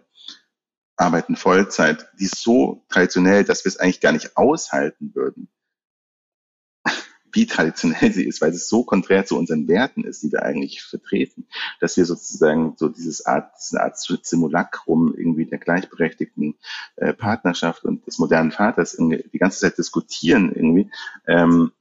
[0.98, 2.10] arbeiten Vollzeit.
[2.20, 5.48] Die ist so traditionell, dass wir es eigentlich gar nicht aushalten würden,
[7.32, 10.82] wie traditionell sie ist, weil es so konträr zu unseren Werten ist, die wir eigentlich
[10.82, 11.48] vertreten,
[11.80, 16.56] dass wir sozusagen so dieses Art, diese Art Simulacrum irgendwie der gleichberechtigten
[16.96, 20.92] äh, Partnerschaft und des modernen Vaters die ganze Zeit diskutieren irgendwie,
[21.28, 21.72] ähm,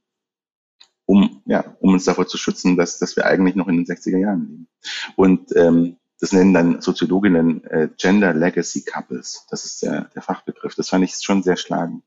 [1.07, 4.17] um, ja, um uns davor zu schützen, dass, dass wir eigentlich noch in den 60er
[4.17, 4.67] Jahren leben.
[5.15, 9.45] Und ähm, das nennen dann Soziologinnen äh, Gender Legacy Couples.
[9.49, 10.75] Das ist der, der Fachbegriff.
[10.75, 12.03] Das fand ich schon sehr schlagend.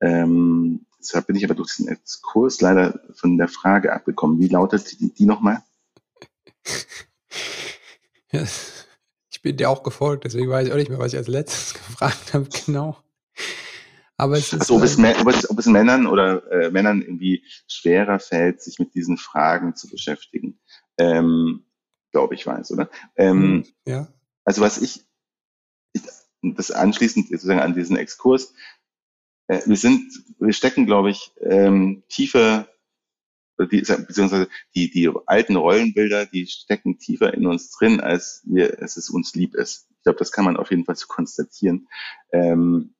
[0.00, 4.38] Ähm, Deshalb bin ich aber durch diesen Exkurs leider von der Frage abgekommen.
[4.38, 5.62] Wie lautet die, die nochmal?
[8.32, 8.44] Ja,
[9.28, 11.74] ich bin dir auch gefolgt, deswegen weiß ich auch nicht mehr, was ich als letztes
[11.86, 12.96] gefragt habe, genau.
[14.16, 14.60] Aber es ist.
[14.60, 18.62] Also, ob, es, äh, ob, es, ob es Männern oder äh, Männern irgendwie schwerer fällt,
[18.62, 20.60] sich mit diesen Fragen zu beschäftigen.
[20.96, 21.64] Ähm,
[22.12, 22.90] Glaube ich weiß, oder?
[23.16, 24.08] Ähm, hm, ja.
[24.44, 25.04] Also was ich,
[25.92, 26.02] ich
[26.42, 28.54] das anschließend sozusagen an diesen Exkurs,
[29.50, 32.68] äh, wir sind, wir stecken, glaube ich, ähm, tiefer,
[33.58, 38.96] die, beziehungsweise die, die alten Rollenbilder, die stecken tiefer in uns drin, als wir, als
[38.96, 39.88] es uns lieb ist.
[39.98, 41.88] Ich glaube, das kann man auf jeden Fall so konstatieren.
[42.32, 42.94] Ähm,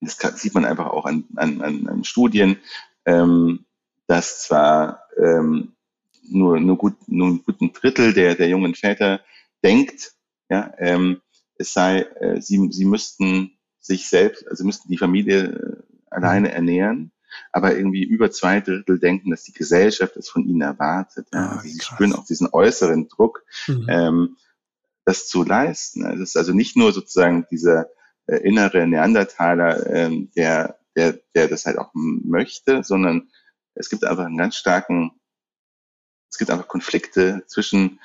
[0.00, 2.58] das kann, sieht man einfach auch an, an, an, an Studien,
[3.06, 3.64] ähm,
[4.06, 5.74] dass zwar ähm,
[6.22, 9.20] nur, nur, gut, nur ein guten Drittel der, der jungen Väter
[9.62, 10.12] denkt,
[10.48, 11.20] ja, ähm,
[11.56, 17.12] es sei, äh, sie, sie müssten sich selbst, also müssten die Familie äh, alleine ernähren,
[17.50, 21.28] aber irgendwie über zwei Drittel denken, dass die Gesellschaft es von ihnen erwartet.
[21.32, 21.40] Ja.
[21.40, 23.86] Ah, also sie spüren auch diesen äußeren Druck, mhm.
[23.88, 24.36] ähm,
[25.04, 26.04] das zu leisten.
[26.06, 27.88] Es ist also nicht nur sozusagen dieser
[28.26, 33.30] äh, innere Neandertaler, ähm, der, der, der das halt auch möchte, sondern
[33.74, 35.12] es gibt einfach einen ganz starken,
[36.32, 38.00] es gibt einfach Konflikte zwischen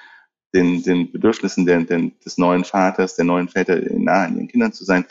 [0.53, 4.73] den, den Bedürfnissen der, der, des neuen Vaters, der neuen Väter nah an ihren Kindern
[4.73, 5.05] zu sein,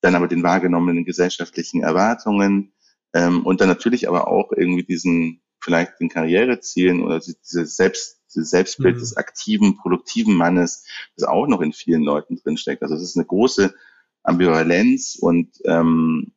[0.00, 2.72] dann aber den wahrgenommenen gesellschaftlichen Erwartungen
[3.12, 8.50] ähm, und dann natürlich aber auch irgendwie diesen vielleicht den Karrierezielen oder diese Selbst, dieses
[8.50, 9.00] Selbstbild mhm.
[9.00, 12.82] des aktiven, produktiven Mannes, das auch noch in vielen Leuten drinsteckt.
[12.82, 13.74] Also es ist eine große
[14.22, 16.32] Ambivalenz und ähm,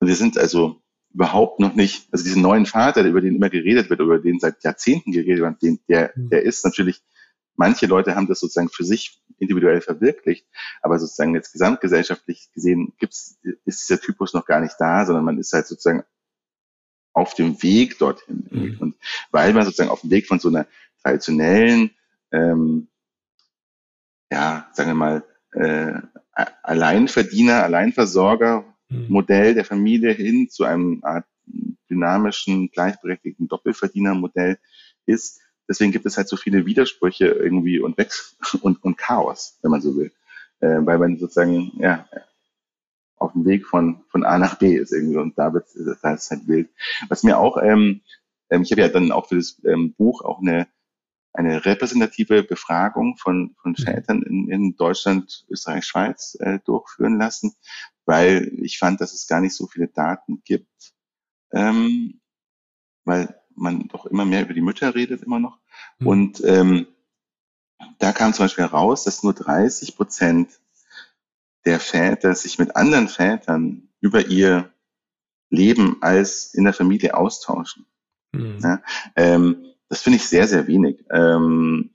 [0.00, 0.83] wir sind also
[1.14, 4.62] überhaupt noch nicht, also diesen neuen Vater, über den immer geredet wird, über den seit
[4.64, 6.28] Jahrzehnten geredet wird, den, der, mhm.
[6.28, 7.02] der ist natürlich
[7.56, 10.46] manche Leute haben das sozusagen für sich individuell verwirklicht,
[10.82, 15.38] aber sozusagen jetzt gesamtgesellschaftlich gesehen gibt's, ist dieser Typus noch gar nicht da, sondern man
[15.38, 16.04] ist halt sozusagen
[17.12, 18.46] auf dem Weg dorthin.
[18.50, 18.76] Mhm.
[18.80, 18.96] Und
[19.30, 20.66] weil man sozusagen auf dem Weg von so einer
[21.02, 21.90] traditionellen,
[22.32, 22.88] ähm,
[24.30, 26.00] ja, sagen wir mal, äh,
[26.62, 28.64] Alleinverdiener, Alleinversorger
[28.94, 29.06] mhm.
[29.08, 31.26] Modell der Familie hin zu einem Art
[31.90, 34.58] dynamischen, gleichberechtigten Doppelverdienermodell
[35.06, 39.70] ist, deswegen gibt es halt so viele Widersprüche irgendwie und Wechsel und, und Chaos, wenn
[39.70, 40.12] man so will.
[40.60, 42.08] Äh, weil man sozusagen, ja,
[43.16, 45.66] auf dem Weg von, von A nach B ist irgendwie und da wird
[46.02, 46.68] da ist halt wild.
[47.08, 48.02] Was mir auch, ähm,
[48.50, 50.68] ähm, ich habe ja dann auch für das ähm, Buch auch eine,
[51.32, 54.24] eine repräsentative Befragung von, von Vätern mhm.
[54.26, 57.54] in, in Deutschland, Österreich, Schweiz äh, durchführen lassen,
[58.06, 60.94] weil ich fand, dass es gar nicht so viele Daten gibt.
[61.52, 62.20] Ähm,
[63.04, 65.58] weil man doch immer mehr über die Mütter redet, immer noch.
[65.98, 66.06] Mhm.
[66.06, 66.86] Und ähm,
[67.98, 70.60] da kam zum Beispiel heraus, dass nur 30 Prozent
[71.64, 74.72] der Väter sich mit anderen Vätern über ihr
[75.50, 77.86] Leben als in der Familie austauschen.
[78.32, 78.58] Mhm.
[78.62, 78.82] Ja,
[79.16, 81.04] ähm, das finde ich sehr, sehr wenig.
[81.10, 81.90] Ähm,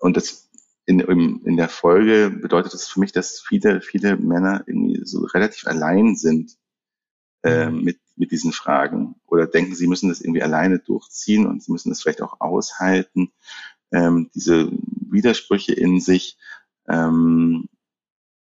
[0.00, 0.45] und das
[0.86, 5.24] in, in, in der Folge bedeutet das für mich, dass viele, viele Männer irgendwie so
[5.24, 6.56] relativ allein sind
[7.42, 7.82] äh, mhm.
[7.82, 11.90] mit, mit diesen Fragen oder denken, sie müssen das irgendwie alleine durchziehen und sie müssen
[11.90, 13.32] das vielleicht auch aushalten,
[13.92, 16.38] ähm, diese Widersprüche in sich.
[16.88, 17.68] Ähm,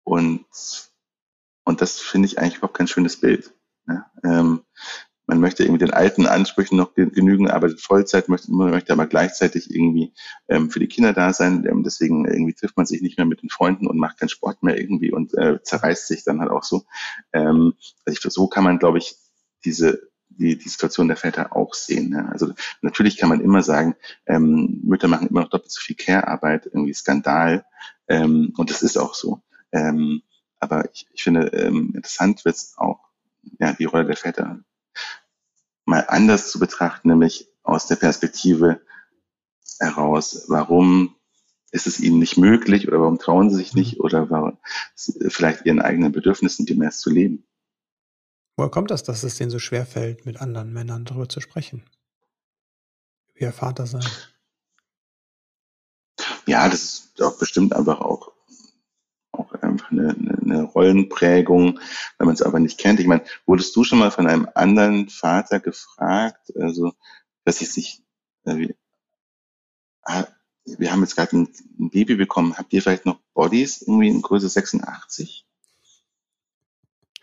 [0.03, 0.45] und,
[1.65, 3.53] und das finde ich eigentlich überhaupt kein schönes Bild.
[3.87, 4.09] Ja?
[4.23, 4.61] Ähm,
[5.31, 10.13] man möchte irgendwie den alten Ansprüchen noch genügen, arbeitet Vollzeit, möchte, möchte aber gleichzeitig irgendwie
[10.49, 11.65] ähm, für die Kinder da sein.
[11.65, 14.61] Ähm, deswegen irgendwie trifft man sich nicht mehr mit den Freunden und macht keinen Sport
[14.61, 16.83] mehr irgendwie und äh, zerreißt sich dann halt auch so.
[17.31, 19.15] Ähm, also ich, so kann man, glaube ich,
[19.63, 22.09] diese die, die Situation der Väter auch sehen.
[22.09, 22.27] Ne?
[22.29, 26.65] Also natürlich kann man immer sagen, ähm, Mütter machen immer noch doppelt so viel Care-Arbeit,
[26.65, 27.65] irgendwie Skandal.
[28.09, 29.41] Ähm, und das ist auch so.
[29.71, 30.23] Ähm,
[30.59, 32.99] aber ich, ich finde, ähm, interessant wird es auch,
[33.59, 34.59] ja, die Rolle der Väter
[35.91, 38.81] mal anders zu betrachten, nämlich aus der Perspektive
[39.79, 41.15] heraus, warum
[41.71, 44.57] ist es ihnen nicht möglich oder warum trauen sie sich nicht oder warum
[45.29, 47.45] vielleicht ihren eigenen Bedürfnissen gemäß zu leben.
[48.57, 51.83] Woher kommt das, dass es denen so schwer fällt, mit anderen Männern darüber zu sprechen?
[53.33, 54.05] Wie ihr Vater sein?
[56.45, 58.30] Ja, das ist doch bestimmt einfach auch
[59.71, 61.79] einfach eine, eine Rollenprägung,
[62.17, 62.99] wenn man es aber nicht kennt.
[62.99, 66.93] Ich meine, wurdest du schon mal von einem anderen Vater gefragt, also
[67.43, 68.03] dass ich sich,
[68.45, 68.73] äh,
[70.03, 70.25] ah,
[70.65, 74.21] wir haben jetzt gerade ein, ein, Baby bekommen, habt ihr vielleicht noch Bodies irgendwie in
[74.21, 75.45] Größe 86?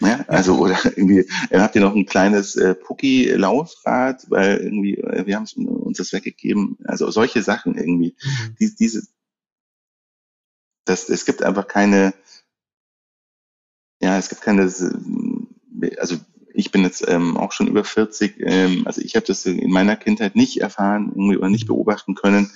[0.01, 5.27] Ja, also oder irgendwie äh, habt ihr noch ein kleines äh, Pucki-Laufrad, weil irgendwie äh,
[5.27, 6.79] wir haben uns das weggegeben.
[6.85, 8.15] Also solche Sachen irgendwie.
[8.23, 8.57] Mhm.
[8.61, 9.09] Die, diese,
[10.85, 12.15] das, es gibt einfach keine,
[14.09, 16.17] ja, es gibt keine, also
[16.55, 19.97] ich bin jetzt ähm, auch schon über 40, ähm, also ich habe das in meiner
[19.97, 22.51] Kindheit nicht erfahren irgendwie oder nicht beobachten können,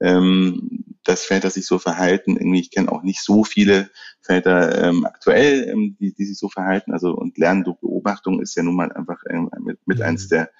[0.00, 2.36] ähm, dass Väter sich so verhalten.
[2.36, 3.88] Irgendwie, ich kenne auch nicht so viele
[4.20, 6.92] Väter ähm, aktuell, ähm, die, die sich so verhalten.
[6.92, 10.04] Also und Lernen durch Beobachtung ist ja nun mal einfach ähm, mit, mit mhm.
[10.04, 10.50] eins der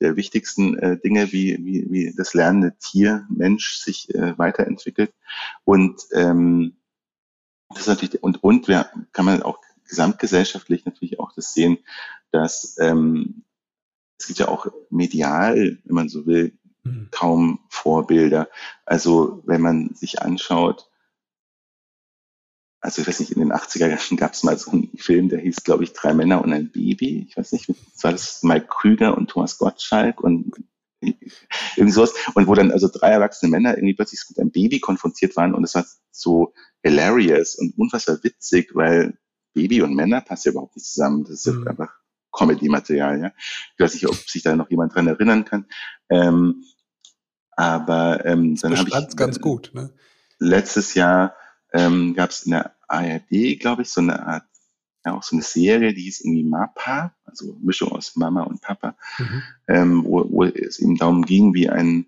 [0.00, 5.14] der wichtigsten äh, Dinge, wie, wie, wie das lernende Tier, Mensch sich äh, weiterentwickelt.
[5.62, 6.76] Und ähm,
[7.68, 9.58] das ist natürlich, und, und wir kann man auch
[9.92, 11.78] gesamtgesellschaftlich natürlich auch das sehen,
[12.30, 13.44] dass ähm,
[14.18, 17.08] es gibt ja auch medial, wenn man so will, mhm.
[17.10, 18.48] kaum Vorbilder.
[18.86, 20.88] Also wenn man sich anschaut,
[22.80, 25.40] also ich weiß nicht, in den 80er Jahren gab es mal so einen Film, der
[25.40, 27.26] hieß, glaube ich, Drei Männer und ein Baby.
[27.28, 27.68] Ich weiß nicht,
[28.00, 30.52] war das Mike Krüger und Thomas Gottschalk und
[31.00, 32.14] irgendwie sowas.
[32.34, 35.64] Und wo dann also drei erwachsene Männer irgendwie plötzlich mit einem Baby konfrontiert waren und
[35.64, 39.18] es war so hilarious und unfassbar witzig, weil
[39.54, 41.24] Baby und Männer passen ja überhaupt nicht zusammen.
[41.24, 41.68] Das ist mhm.
[41.68, 41.92] einfach
[42.32, 43.32] Comedy-Material, ja.
[43.74, 45.66] Ich weiß nicht, ob sich da noch jemand dran erinnern kann.
[46.08, 46.64] Ähm,
[47.52, 49.70] aber ähm, dann habe ich ganz gut.
[49.74, 49.92] Ne?
[50.42, 51.34] letztes Jahr
[51.72, 54.44] ähm, gab es in der ARD, glaube ich, so eine Art,
[55.04, 58.96] ja auch so eine Serie, die hieß irgendwie Mapa, also Mischung aus Mama und Papa,
[59.18, 59.42] mhm.
[59.68, 62.06] ähm, wo, wo es ihm darum ging, wie ein,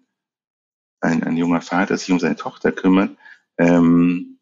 [1.00, 3.16] ein, ein junger Vater sich um seine Tochter kümmert.
[3.56, 4.33] Ähm,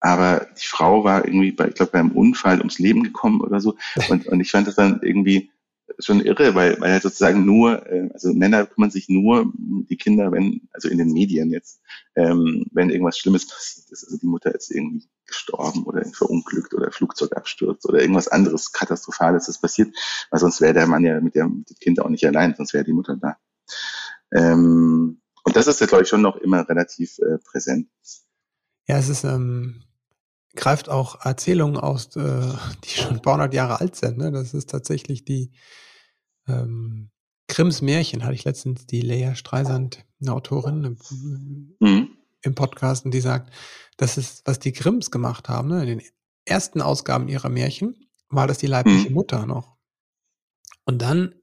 [0.00, 3.76] aber die Frau war irgendwie, bei, ich glaube, beim Unfall ums Leben gekommen oder so.
[4.08, 5.50] Und, und ich fand das dann irgendwie
[5.98, 9.96] schon irre, weil, weil halt sozusagen nur, äh, also Männer kümmern sich nur um die
[9.96, 11.80] Kinder, wenn, also in den Medien jetzt,
[12.16, 14.04] ähm, wenn irgendwas Schlimmes passiert ist.
[14.04, 19.60] Also die Mutter ist irgendwie gestorben oder verunglückt oder Flugzeugabsturz oder irgendwas anderes Katastrophales ist
[19.60, 19.94] passiert,
[20.30, 22.74] weil sonst wäre der Mann ja mit dem, mit dem Kind auch nicht allein, sonst
[22.74, 23.36] wäre die Mutter da.
[24.34, 27.88] Ähm, und das ist ja, glaube ich, schon noch immer relativ äh, präsent.
[28.88, 29.82] Ja, es ist, ähm,
[30.56, 32.52] greift auch Erzählungen aus, äh,
[32.84, 34.18] die schon ein paar hundert Jahre alt sind.
[34.18, 34.32] Ne?
[34.32, 35.52] Das ist tatsächlich die
[36.48, 37.10] ähm,
[37.48, 40.98] Grimms Märchen, hatte ich letztens die Lea Streisand, eine Autorin im,
[41.78, 42.08] mhm.
[42.42, 43.52] im Podcast, und die sagt,
[43.96, 45.82] das ist, was die Grimms gemacht haben, ne?
[45.82, 46.02] in den
[46.44, 49.14] ersten Ausgaben ihrer Märchen, war das die leibliche mhm.
[49.14, 49.76] Mutter noch.
[50.84, 51.34] Und dann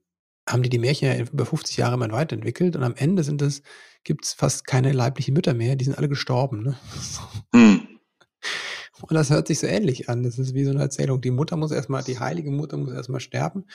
[0.47, 3.61] haben die die Märchen ja über 50 Jahre mal weiterentwickelt und am Ende sind es,
[4.03, 6.63] gibt es fast keine leiblichen Mütter mehr, die sind alle gestorben.
[6.63, 6.77] Ne?
[7.53, 7.92] Mhm.
[9.07, 10.23] Und das hört sich so ähnlich an.
[10.23, 11.19] Das ist wie so eine Erzählung.
[11.19, 13.65] Die Mutter muss erstmal, die heilige Mutter muss erstmal sterben,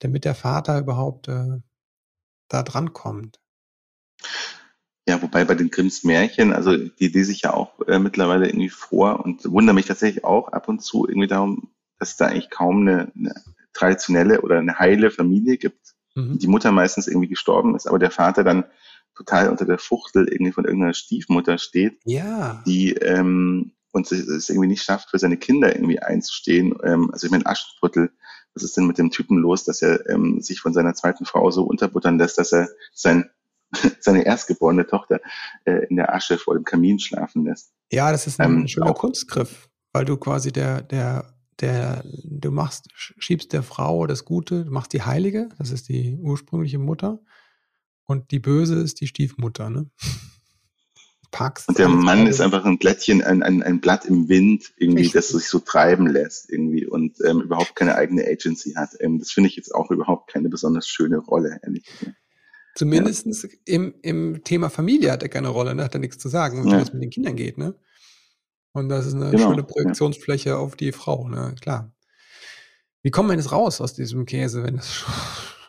[0.00, 1.60] damit der Vater überhaupt äh,
[2.48, 3.40] da dran kommt.
[5.08, 8.68] Ja, wobei bei den Grimms Märchen, also die lese ich ja auch äh, mittlerweile irgendwie
[8.68, 12.50] vor und wundere mich tatsächlich auch ab und zu irgendwie darum, dass es da eigentlich
[12.50, 13.34] kaum eine, eine
[13.72, 15.94] traditionelle oder eine heile Familie gibt.
[16.14, 16.38] mhm.
[16.38, 18.64] die Mutter meistens irgendwie gestorben ist, aber der Vater dann
[19.14, 22.62] total unter der Fuchtel irgendwie von irgendeiner Stiefmutter steht, ja.
[22.66, 26.74] die ähm, und es irgendwie nicht schafft, für seine Kinder irgendwie einzustehen.
[26.82, 28.10] Ähm, also ich meine, Aschenputtel,
[28.52, 31.50] was ist denn mit dem Typen los, dass er ähm, sich von seiner zweiten Frau
[31.52, 33.30] so unterbuttern lässt, dass er sein,
[34.00, 35.20] seine erstgeborene Tochter
[35.64, 37.72] äh, in der Asche vor dem Kamin schlafen lässt.
[37.92, 42.50] Ja, das ist ein ähm, schöner auch, Kunstgriff, weil du quasi der, der, der, du
[42.50, 47.20] machst, schiebst der Frau das Gute, du machst die Heilige, das ist die ursprüngliche Mutter,
[48.06, 49.88] und die Böse ist die Stiefmutter, ne?
[51.34, 55.02] Packst und der Mann ist einfach ein Blättchen, ein, ein, ein Blatt im Wind, irgendwie,
[55.02, 55.14] Richtig.
[55.14, 58.90] das sich so treiben lässt, irgendwie, und ähm, überhaupt keine eigene Agency hat.
[59.00, 62.16] Ähm, das finde ich jetzt auch überhaupt keine besonders schöne Rolle, ehrlich gesagt.
[62.76, 63.48] Zumindest ja.
[63.64, 65.82] im, im Thema Familie hat er keine Rolle, ne?
[65.82, 66.78] hat er nichts zu sagen, ja.
[66.78, 67.74] wie es mit den Kindern geht, ne?
[68.72, 69.50] Und das ist eine genau.
[69.50, 70.56] schöne Projektionsfläche ja.
[70.56, 71.56] auf die Frau, ne?
[71.60, 71.92] Klar.
[73.02, 75.04] Wie kommen wir jetzt raus aus diesem Käse, wenn es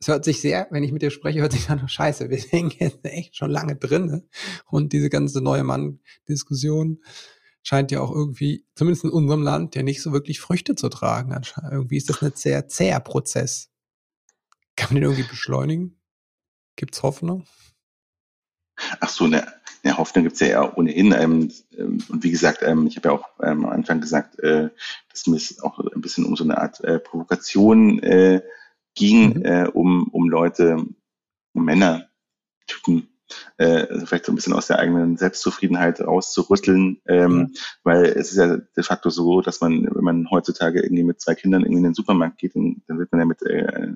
[0.00, 2.72] es hört sich sehr, wenn ich mit dir spreche, hört sich an, scheiße, wir hängen
[2.78, 4.06] jetzt echt schon lange drin.
[4.06, 4.28] Ne?
[4.66, 7.02] Und diese ganze neue Mann-Diskussion
[7.62, 11.38] scheint ja auch irgendwie, zumindest in unserem Land, ja nicht so wirklich Früchte zu tragen.
[11.70, 13.68] Irgendwie ist das ein sehr zäher Prozess.
[14.74, 16.00] Kann man den irgendwie beschleunigen?
[16.76, 17.44] Gibt es Hoffnung?
[19.00, 19.46] Ach so, eine,
[19.84, 21.12] eine Hoffnung gibt es ja, ja ohnehin.
[21.12, 24.70] Ähm, ähm, und wie gesagt, ähm, ich habe ja auch ähm, am Anfang gesagt, äh,
[25.10, 28.40] dass mir es auch ein bisschen um so eine Art äh, Provokation äh,
[29.00, 29.44] ging, mhm.
[29.44, 30.84] äh, um, um Leute,
[31.54, 32.06] um Männer,
[32.66, 33.08] Typen,
[33.56, 37.54] äh, also vielleicht so ein bisschen aus der eigenen Selbstzufriedenheit rauszurütteln, ähm, mhm.
[37.82, 41.34] weil es ist ja de facto so, dass man, wenn man heutzutage irgendwie mit zwei
[41.34, 43.88] Kindern irgendwie in den Supermarkt geht, dann, dann wird man ja mit äh,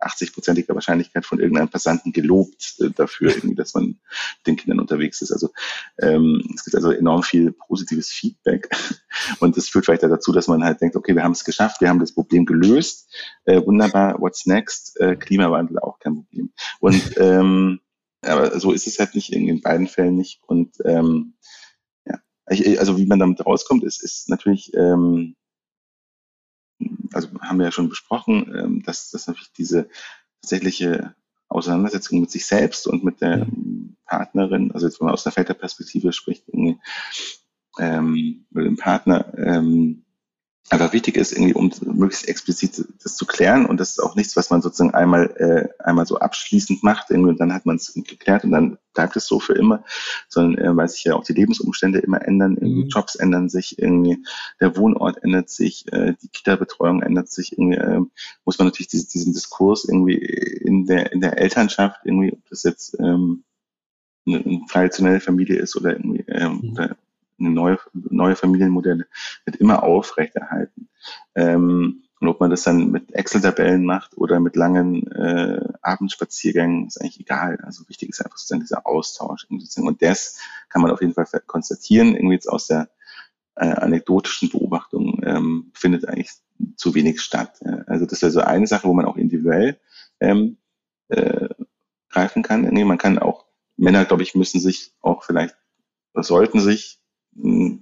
[0.00, 3.98] 80-prozentiger Wahrscheinlichkeit von irgendeinem Passanten gelobt äh, dafür, irgendwie, dass man
[4.46, 5.32] den Kindern unterwegs ist.
[5.32, 5.50] Also
[6.00, 8.68] ähm, es gibt also enorm viel positives Feedback
[9.40, 11.88] und das führt vielleicht dazu, dass man halt denkt, okay, wir haben es geschafft, wir
[11.88, 13.12] haben das Problem gelöst,
[13.44, 14.98] äh, wunderbar, what's next?
[15.00, 16.52] Äh, Klimawandel auch kein Problem.
[16.80, 17.80] Und ähm,
[18.22, 20.40] aber so ist es halt nicht in beiden Fällen nicht.
[20.46, 21.34] Und ähm,
[22.04, 25.36] ja, ich, also wie man damit rauskommt, ist, ist natürlich ähm,
[27.12, 29.88] also haben wir ja schon besprochen, ähm, dass, dass natürlich diese
[30.40, 31.14] tatsächliche
[31.48, 33.46] Auseinandersetzung mit sich selbst und mit der.
[34.10, 36.44] Partnerin, also jetzt wenn man aus der Väterperspektive spricht,
[37.78, 40.04] ähm, mit dem Partner, ähm,
[40.68, 43.66] einfach wichtig ist, irgendwie, um möglichst explizit das zu klären.
[43.66, 47.30] Und das ist auch nichts, was man sozusagen einmal, äh, einmal so abschließend macht, irgendwie,
[47.30, 49.84] und dann hat man es geklärt und dann bleibt es so für immer,
[50.28, 52.88] sondern äh, weil sich ja auch die Lebensumstände immer ändern, irgendwie mhm.
[52.88, 54.24] Jobs ändern sich, irgendwie
[54.60, 58.00] der Wohnort ändert sich, äh, die Kita-Betreuung ändert sich, irgendwie äh,
[58.44, 62.62] muss man natürlich diesen, diesen Diskurs irgendwie in der, in der Elternschaft, irgendwie, ob das
[62.62, 63.44] jetzt ähm,
[64.26, 66.72] eine, eine traditionelle Familie ist oder irgendwie ähm, mhm.
[66.72, 66.96] oder
[67.48, 69.06] neue, neue Familienmodelle
[69.44, 70.88] wird immer aufrechterhalten.
[71.34, 77.00] Ähm, und ob man das dann mit Excel-Tabellen macht oder mit langen äh, Abendspaziergängen, ist
[77.00, 77.58] eigentlich egal.
[77.62, 79.46] Also wichtig ist einfach sozusagen dieser Austausch.
[79.48, 82.90] Und das kann man auf jeden Fall konstatieren, irgendwie jetzt aus der
[83.56, 86.30] äh, anekdotischen Beobachtung ähm, findet eigentlich
[86.76, 87.58] zu wenig statt.
[87.86, 89.80] Also das wäre so eine Sache, wo man auch individuell
[90.20, 90.58] ähm,
[91.08, 91.48] äh,
[92.10, 92.62] greifen kann.
[92.62, 95.56] Nee, man kann auch, Männer, glaube ich, müssen sich auch vielleicht,
[96.12, 96.99] oder sollten sich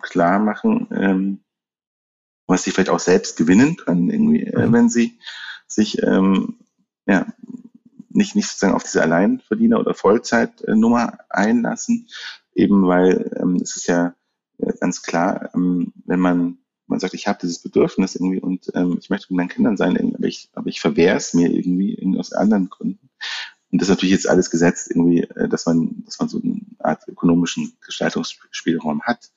[0.00, 1.40] klar machen, ähm,
[2.46, 4.72] was sie vielleicht auch selbst gewinnen können, irgendwie, äh, mhm.
[4.72, 5.18] wenn sie
[5.66, 6.58] sich ähm,
[7.06, 7.26] ja,
[8.10, 12.08] nicht, nicht sozusagen auf diese Alleinverdiener- oder Vollzeitnummer einlassen,
[12.54, 14.14] eben weil ähm, es ist ja
[14.58, 16.58] äh, ganz klar, ähm, wenn man
[16.88, 20.14] man sagt, ich habe dieses Bedürfnis irgendwie und ähm, ich möchte mit meinen Kindern sein,
[20.14, 23.10] aber ich, aber ich verwehre es mir irgendwie, irgendwie aus anderen Gründen.
[23.70, 26.60] Und das ist natürlich jetzt alles gesetzt, irgendwie, äh, dass man, dass man so eine
[26.78, 29.30] Art ökonomischen Gestaltungsspielraum hat.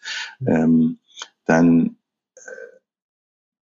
[0.45, 0.99] Ähm,
[1.45, 1.97] dann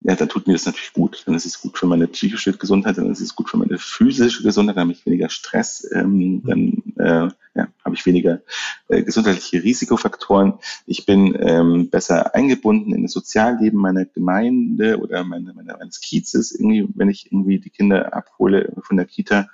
[0.07, 1.23] ja, dann tut mir das natürlich gut.
[1.25, 4.41] Dann ist es gut für meine psychische Gesundheit, dann ist es gut für meine physische
[4.41, 8.41] Gesundheit, dann habe ich weniger Stress, ähm, dann äh, ja, habe ich weniger
[8.87, 10.59] äh, gesundheitliche Risikofaktoren.
[10.85, 16.51] Ich bin ähm, besser eingebunden in das Sozialleben meiner Gemeinde oder meine, meine, meines Kiezes,
[16.51, 19.49] irgendwie, wenn ich irgendwie die Kinder abhole von der Kita,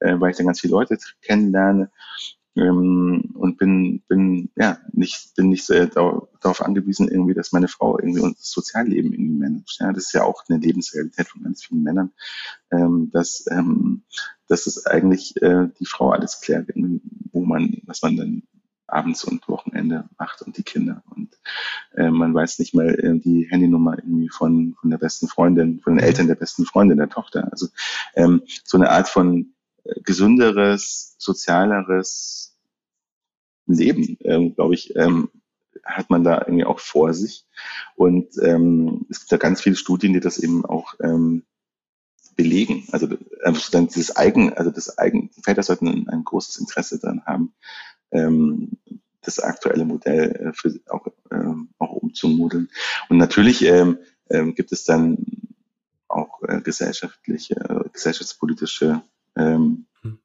[0.00, 1.90] äh, weil ich dann ganz viele Leute kennenlerne
[2.56, 7.98] ähm, und bin, bin, ja, nicht, bin nicht sehr darauf, angewiesen, irgendwie, dass meine Frau
[7.98, 9.78] irgendwie unser Sozialleben irgendwie managt.
[9.78, 12.12] Ja, das ist ja auch eine Lebensrealität von ganz vielen Männern,
[12.70, 14.04] ähm, dass, ähm,
[14.48, 16.70] dass es eigentlich äh, die Frau alles klärt,
[17.32, 18.42] wo man, was man dann
[18.88, 21.02] abends und Wochenende macht und die Kinder.
[21.14, 21.36] Und
[21.94, 25.94] äh, man weiß nicht mal äh, die Handynummer irgendwie von, von der besten Freundin, von
[25.94, 26.08] den mhm.
[26.08, 27.48] Eltern der besten Freundin der Tochter.
[27.50, 27.66] Also
[28.14, 29.55] ähm, so eine Art von äh,
[30.02, 32.56] gesünderes, sozialeres,
[33.66, 35.28] Leben, ähm, glaube ich, ähm,
[35.84, 37.46] hat man da irgendwie auch vor sich.
[37.94, 41.44] Und ähm, es gibt da ganz viele Studien, die das eben auch ähm,
[42.36, 42.86] belegen.
[42.92, 43.08] Also
[43.72, 47.54] dann dieses Eigen, also das Eigen, Väter sollten ein, ein großes Interesse daran haben,
[48.10, 48.72] ähm,
[49.22, 52.70] das aktuelle Modell äh, für, auch, ähm, auch umzumodeln.
[53.08, 53.98] Und natürlich ähm,
[54.30, 55.18] ähm, gibt es dann
[56.08, 59.02] auch äh, gesellschaftliche, äh, gesellschaftspolitische
[59.36, 60.18] ähm, hm.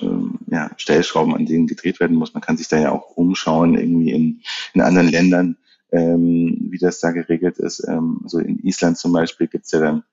[0.00, 2.34] ähm, ja, Stellschrauben, an denen gedreht werden muss.
[2.34, 4.42] Man kann sich da ja auch umschauen, irgendwie in,
[4.74, 5.56] in anderen Ländern,
[5.92, 7.86] ähm, wie das da geregelt ist.
[7.88, 10.04] Ähm, also in Island zum Beispiel gibt's ja dann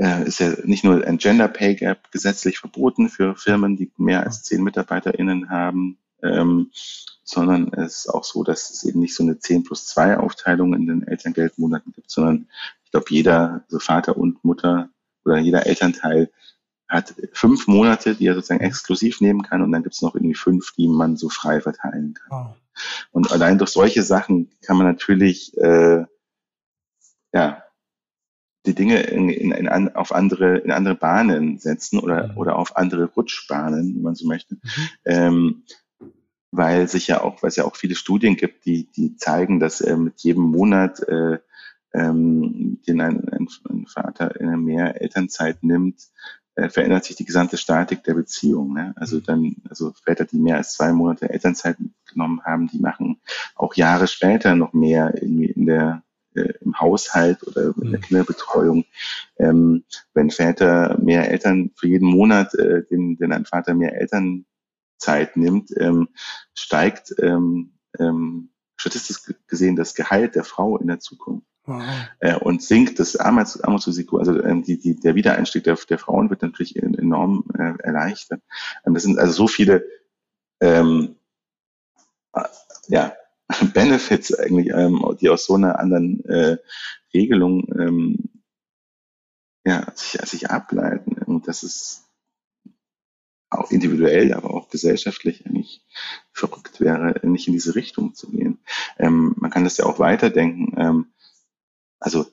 [0.00, 4.24] äh, ist ja nicht nur ein Gender Pay Gap gesetzlich verboten für Firmen, die mehr
[4.24, 6.70] als zehn MitarbeiterInnen haben, ähm,
[7.22, 10.74] sondern es ist auch so, dass es eben nicht so eine 10 plus 2 Aufteilung
[10.74, 12.48] in den Elterngeldmonaten gibt, sondern
[12.84, 14.88] ich glaube, jeder, also Vater und Mutter
[15.24, 16.30] oder jeder Elternteil
[16.90, 20.34] hat fünf Monate, die er sozusagen exklusiv nehmen kann und dann gibt es noch irgendwie
[20.34, 22.30] fünf, die man so frei verteilen kann.
[22.30, 22.56] Wow.
[23.12, 26.04] Und allein durch solche Sachen kann man natürlich äh,
[27.32, 27.64] ja
[28.66, 32.36] die Dinge in, in, in, auf andere in andere Bahnen setzen oder mhm.
[32.36, 34.56] oder auf andere Rutschbahnen, wenn man so möchte.
[34.56, 34.88] Mhm.
[35.04, 35.62] Ähm,
[36.52, 39.80] weil sich ja auch, weil es ja auch viele Studien gibt, die, die zeigen, dass
[39.80, 41.38] äh, mit jedem Monat, äh,
[41.92, 46.00] ähm, den ein, ein, ein Vater mehr Elternzeit nimmt,
[46.68, 48.74] verändert sich die gesamte Statik der Beziehung.
[48.74, 48.92] Ne?
[48.96, 49.22] Also mhm.
[49.24, 51.76] dann, also Väter, die mehr als zwei Monate Elternzeit
[52.10, 53.20] genommen haben, die machen
[53.54, 56.02] auch Jahre später noch mehr irgendwie in der
[56.34, 58.02] äh, im Haushalt oder in der mhm.
[58.02, 58.84] Kinderbetreuung.
[59.38, 59.84] Ähm,
[60.14, 64.44] wenn Väter mehr Eltern für jeden Monat, äh, den, den ein Vater mehr Eltern
[64.98, 66.08] Zeit nimmt, ähm,
[66.54, 71.46] steigt ähm, ähm, statistisch gesehen das Gehalt der Frau in der Zukunft.
[71.70, 71.82] Wow.
[72.18, 76.42] Äh, und sinkt das Armutsrisiko, also ähm, die, die, der Wiedereinstieg der, der Frauen wird
[76.42, 78.42] natürlich enorm äh, erleichtert.
[78.84, 79.84] Ähm, das sind also so viele
[80.60, 81.14] ähm,
[82.32, 82.42] äh,
[82.88, 83.12] ja,
[83.72, 86.58] Benefits eigentlich, ähm, die aus so einer anderen äh,
[87.14, 88.30] Regelung ähm,
[89.64, 91.22] ja, sich, sich ableiten.
[91.22, 92.02] Und das ist
[93.48, 95.84] auch individuell, aber auch gesellschaftlich eigentlich
[96.32, 98.58] verrückt wäre, nicht in diese Richtung zu gehen.
[98.98, 100.74] Ähm, man kann das ja auch weiterdenken.
[100.76, 101.06] Ähm,
[102.00, 102.26] also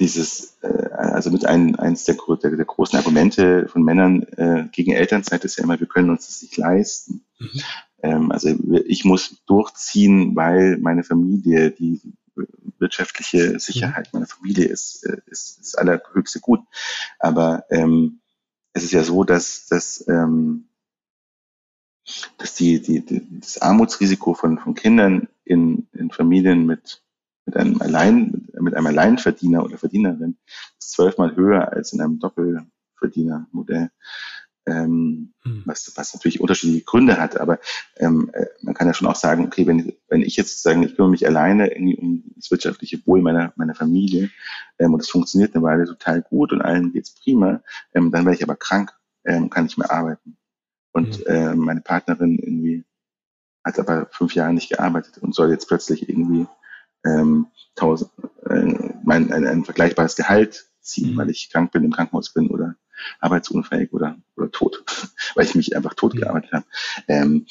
[0.00, 4.92] dieses, äh, also mit ein, eins der, der, der großen Argumente von Männern äh, gegen
[4.92, 7.24] Elternzeit ist ja immer, wir können uns das nicht leisten.
[7.38, 7.60] Mhm.
[8.02, 8.48] Ähm, also
[8.86, 12.00] ich muss durchziehen, weil meine Familie, die
[12.78, 16.60] wirtschaftliche Sicherheit meiner Familie ist, äh, ist, ist allerhöchste Gut.
[17.18, 18.20] Aber ähm,
[18.72, 20.68] es ist ja so, dass, dass, ähm,
[22.36, 27.02] dass die, die, die, das Armutsrisiko von, von Kindern in, in Familien mit,
[27.46, 30.38] mit einem Allein, mit einem Alleinverdiener oder Verdienerin
[30.78, 33.90] ist zwölfmal höher als in einem Doppelverdienermodell
[34.66, 35.62] ähm, hm.
[35.66, 37.38] was, was natürlich unterschiedliche Gründe hat.
[37.40, 37.58] Aber
[37.96, 40.96] ähm, äh, man kann ja schon auch sagen, okay, wenn, wenn ich jetzt sagen, ich
[40.96, 44.30] kümmere mich alleine irgendwie um das wirtschaftliche Wohl meiner, meiner Familie
[44.78, 47.62] ähm, und es funktioniert eine Weile total gut und allen geht's prima,
[47.94, 48.92] ähm, dann werde ich aber krank,
[49.24, 50.36] ähm, kann nicht mehr arbeiten.
[50.92, 51.26] Und mhm.
[51.26, 52.84] äh, meine Partnerin irgendwie
[53.64, 56.46] hat aber fünf Jahre nicht gearbeitet und soll jetzt plötzlich irgendwie
[57.04, 58.10] ähm, tausend,
[58.48, 61.18] äh, mein, ein, ein vergleichbares Gehalt ziehen, mhm.
[61.18, 62.76] weil ich krank bin, im Krankenhaus bin oder
[63.20, 64.84] arbeitsunfähig oder, oder tot,
[65.34, 66.66] weil ich mich einfach tot gearbeitet habe,
[67.08, 67.46] ähm,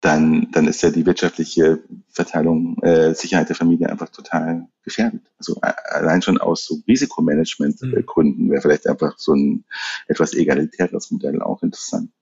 [0.00, 5.22] dann, dann ist ja die wirtschaftliche Verteilung, äh, Sicherheit der Familie einfach total gefährdet.
[5.38, 8.50] Also äh, allein schon aus so Risikomanagement-Gründen mhm.
[8.50, 9.64] wäre vielleicht einfach so ein
[10.06, 12.12] etwas egalitäres Modell auch interessant.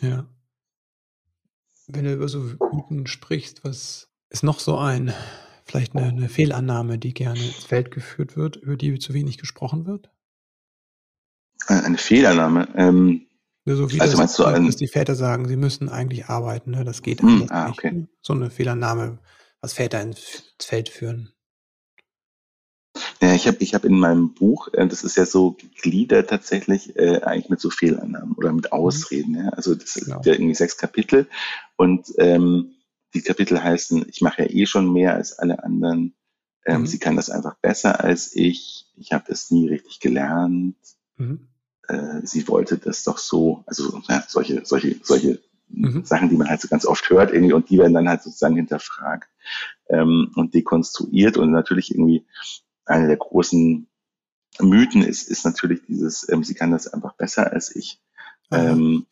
[0.00, 0.26] Ja.
[1.86, 2.38] Wenn du über so
[2.72, 5.12] Mythen sprichst, was ist noch so ein,
[5.64, 9.86] vielleicht eine, eine Fehlannahme, die gerne ins Feld geführt wird, über die zu wenig gesprochen
[9.86, 10.10] wird?
[11.68, 12.68] Äh, eine Fehlannahme.
[12.76, 13.26] Ähm,
[13.66, 16.72] so wie also das, meinst du ein, dass die Väter sagen, sie müssen eigentlich arbeiten,
[16.72, 16.84] ne?
[16.84, 17.78] das geht hm, ah, nicht.
[17.78, 18.06] Okay.
[18.20, 19.18] So eine Fehlannahme,
[19.62, 21.32] was Väter ins Feld führen.
[23.22, 26.94] Ja, ich habe ich hab in meinem Buch, äh, das ist ja so gegliedert tatsächlich,
[26.96, 28.72] äh, eigentlich mit so Fehlannahmen oder mit mhm.
[28.72, 29.32] Ausreden.
[29.32, 29.38] Mhm.
[29.38, 29.48] Ja?
[29.50, 30.16] Also das genau.
[30.16, 31.26] sind ja irgendwie sechs Kapitel
[31.76, 32.72] und ähm,
[33.14, 36.14] die Kapitel heißen, ich mache ja eh schon mehr als alle anderen.
[36.66, 36.86] Ähm, mhm.
[36.86, 38.86] Sie kann das einfach besser als ich.
[38.96, 40.76] Ich habe das nie richtig gelernt.
[41.16, 41.48] Mhm.
[41.88, 46.04] Äh, sie wollte das doch so, also ja, solche, solche, solche mhm.
[46.04, 48.56] Sachen, die man halt so ganz oft hört irgendwie und die werden dann halt sozusagen
[48.56, 49.28] hinterfragt
[49.88, 52.26] ähm, und dekonstruiert und natürlich irgendwie
[52.86, 53.86] eine der großen
[54.60, 58.00] Mythen ist, ist natürlich dieses, ähm, sie kann das einfach besser als ich,
[58.50, 59.06] ähm,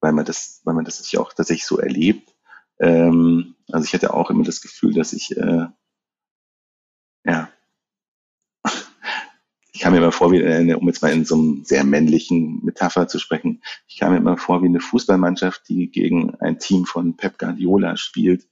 [0.00, 2.34] weil man das, weil man das sich auch tatsächlich so erlebt.
[2.80, 5.66] Ähm, also ich hatte auch immer das Gefühl, dass ich äh,
[7.24, 7.48] ja
[9.72, 12.64] ich kam mir immer vor, wie eine, um jetzt mal in so einem sehr männlichen
[12.64, 16.84] Metapher zu sprechen, ich kam mir immer vor wie eine Fußballmannschaft, die gegen ein Team
[16.84, 18.46] von Pep Guardiola spielt.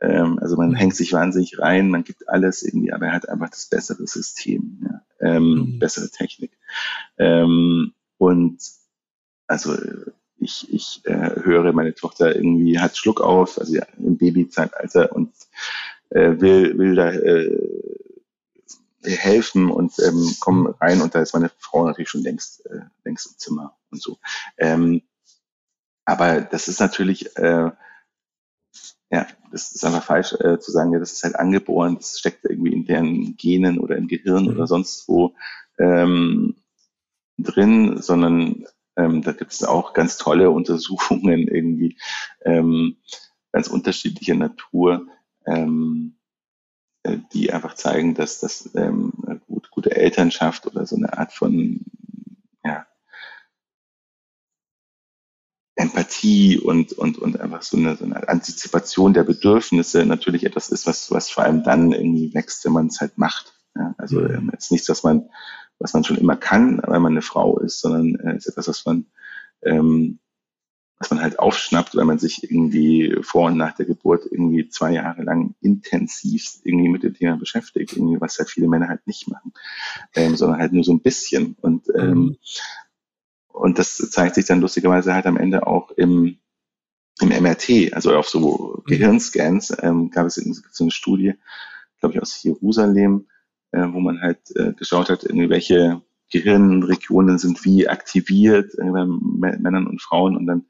[0.00, 0.74] Ähm, also man mhm.
[0.74, 4.80] hängt sich wahnsinnig rein, man gibt alles irgendwie, aber er hat einfach das bessere System,
[4.84, 5.78] ja, ähm, mhm.
[5.78, 6.58] bessere Technik.
[7.18, 8.60] Ähm, und
[9.46, 9.76] also
[10.42, 15.32] ich, ich äh, höre, meine Tochter irgendwie hat Schluck auf, also ja, im Babyzeitalter und
[16.10, 17.58] äh, will, will da äh,
[19.04, 20.74] helfen und ähm, komme mhm.
[20.80, 24.18] rein und da ist meine Frau natürlich schon längst, äh, längst im Zimmer und so.
[24.58, 25.02] Ähm,
[26.04, 27.70] aber das ist natürlich, äh,
[29.10, 32.44] ja, das ist einfach falsch äh, zu sagen, ja, das ist halt angeboren, das steckt
[32.44, 34.50] irgendwie in deren Genen oder im Gehirn mhm.
[34.50, 35.34] oder sonst wo
[35.78, 36.56] ähm,
[37.38, 38.66] drin, sondern
[38.96, 41.98] ähm, da gibt es auch ganz tolle Untersuchungen irgendwie,
[42.44, 42.96] ähm,
[43.52, 45.06] ganz unterschiedlicher Natur,
[45.46, 46.16] ähm,
[47.02, 49.12] äh, die einfach zeigen, dass das ähm,
[49.46, 51.80] gut, gute Elternschaft oder so eine Art von
[52.64, 52.86] ja,
[55.74, 60.86] Empathie und, und, und einfach so eine, so eine Antizipation der Bedürfnisse natürlich etwas ist,
[60.86, 63.54] was, was vor allem dann irgendwie wächst, wenn man es halt macht.
[63.74, 64.34] Ja, also mhm.
[64.34, 65.30] ähm, jetzt nichts, was man,
[65.82, 68.84] was man schon immer kann, weil man eine Frau ist, sondern äh, ist etwas, was
[68.86, 69.06] man
[69.62, 70.18] ähm,
[71.02, 74.92] was man halt aufschnappt, wenn man sich irgendwie vor und nach der Geburt irgendwie zwei
[74.92, 79.28] Jahre lang intensiv irgendwie mit dem Thema beschäftigt, irgendwie, was halt viele Männer halt nicht
[79.28, 79.52] machen,
[80.14, 81.56] ähm, sondern halt nur so ein bisschen.
[81.60, 82.36] Und, ähm, mhm.
[83.48, 86.38] und das zeigt sich dann lustigerweise halt am Ende auch im,
[87.20, 88.84] im MRT, also auf so mhm.
[88.84, 91.34] Gehirnscans, ähm, gab es so eine Studie,
[91.98, 93.26] glaube ich, aus Jerusalem,
[93.72, 99.04] äh, wo man halt äh, geschaut hat, irgendwie welche Gehirnregionen sind wie aktiviert äh, bei
[99.58, 100.66] Männern und Frauen und dann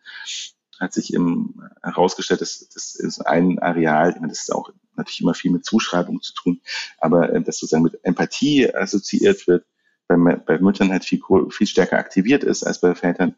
[0.81, 5.53] hat sich eben herausgestellt, dass das ist ein Areal, das ist auch natürlich immer viel
[5.53, 6.61] mit Zuschreibung zu tun,
[6.99, 9.65] aber äh, das sozusagen mit Empathie assoziiert wird,
[10.09, 13.37] bei, bei Müttern halt viel, viel stärker aktiviert ist als bei Vätern.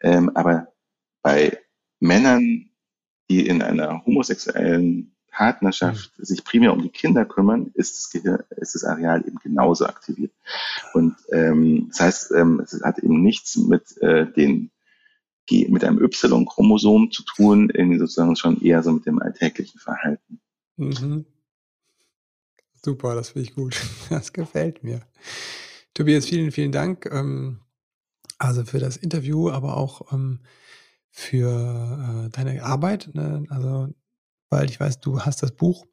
[0.00, 0.68] Ähm, aber
[1.22, 1.58] bei
[2.00, 2.70] Männern,
[3.28, 6.24] die in einer homosexuellen Partnerschaft mhm.
[6.24, 10.32] sich primär um die Kinder kümmern, ist das, Gehirn, ist das Areal eben genauso aktiviert.
[10.94, 14.70] Und ähm, das heißt, ähm, es hat eben nichts mit äh, den
[15.48, 20.40] mit einem Y-Chromosom zu tun, irgendwie sozusagen schon eher so mit dem alltäglichen Verhalten.
[20.76, 21.24] Mhm.
[22.82, 23.80] Super, das finde ich gut.
[24.10, 25.02] Das gefällt mir.
[25.94, 27.06] Tobias, vielen, vielen Dank.
[27.12, 27.60] Ähm,
[28.38, 30.40] also für das Interview, aber auch ähm,
[31.10, 33.10] für äh, deine Arbeit.
[33.14, 33.44] Ne?
[33.48, 33.94] Also
[34.50, 35.86] weil ich weiß, du hast das Buch,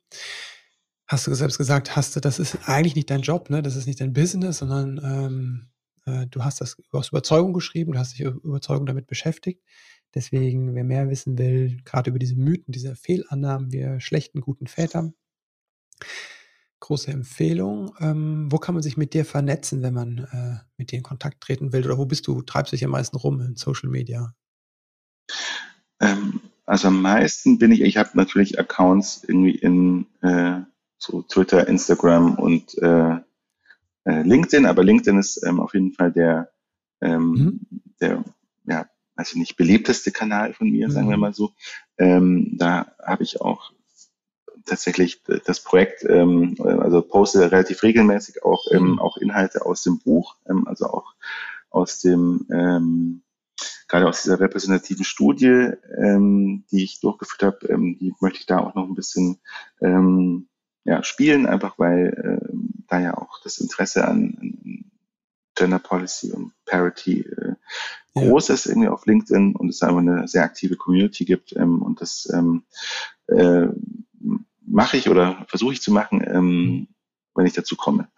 [1.07, 3.61] hast du selbst gesagt, hast du, das ist eigentlich nicht dein Job, ne?
[3.61, 5.67] das ist nicht dein Business, sondern ähm,
[6.05, 9.61] äh, du hast das aus Überzeugung geschrieben, du hast dich Überzeugung damit beschäftigt.
[10.15, 15.15] Deswegen, wer mehr wissen will, gerade über diese Mythen, diese Fehlannahmen, wir schlechten, guten Vätern,
[16.79, 17.95] große Empfehlung.
[17.99, 21.41] Ähm, wo kann man sich mit dir vernetzen, wenn man äh, mit dir in Kontakt
[21.41, 21.85] treten will?
[21.85, 22.41] Oder wo bist du?
[22.43, 24.35] Treibst du dich am meisten rum in Social Media?
[25.99, 30.61] Ähm, also am meisten bin ich, ich habe natürlich Accounts irgendwie in äh,
[30.97, 33.17] so Twitter, Instagram und äh,
[34.05, 36.51] äh, LinkedIn, aber LinkedIn ist ähm, auf jeden Fall der,
[37.01, 37.59] ähm, mhm.
[37.99, 38.23] der,
[38.65, 40.91] ja, also nicht beliebteste Kanal von mir, mhm.
[40.91, 41.21] sagen wir mhm.
[41.21, 41.51] mal so.
[41.97, 43.71] Ähm, da habe ich auch
[44.65, 48.99] tatsächlich das Projekt, ähm, also poste relativ regelmäßig auch, ähm, mhm.
[48.99, 51.13] auch Inhalte aus dem Buch, ähm, also auch
[51.69, 53.23] aus dem ähm,
[53.93, 58.57] gerade aus dieser repräsentativen Studie, ähm, die ich durchgeführt habe, ähm, die möchte ich da
[58.57, 59.39] auch noch ein bisschen
[59.81, 60.47] ähm,
[60.83, 64.91] ja, spielen, einfach weil ähm, da ja auch das Interesse an, an
[65.53, 67.53] Gender Policy und Parity äh,
[68.15, 68.27] ja.
[68.27, 72.01] groß ist irgendwie auf LinkedIn und es einfach eine sehr aktive Community gibt ähm, und
[72.01, 72.63] das ähm,
[73.27, 73.67] äh,
[74.65, 76.87] mache ich oder versuche ich zu machen, ähm, mhm.
[77.35, 78.07] wenn ich dazu komme.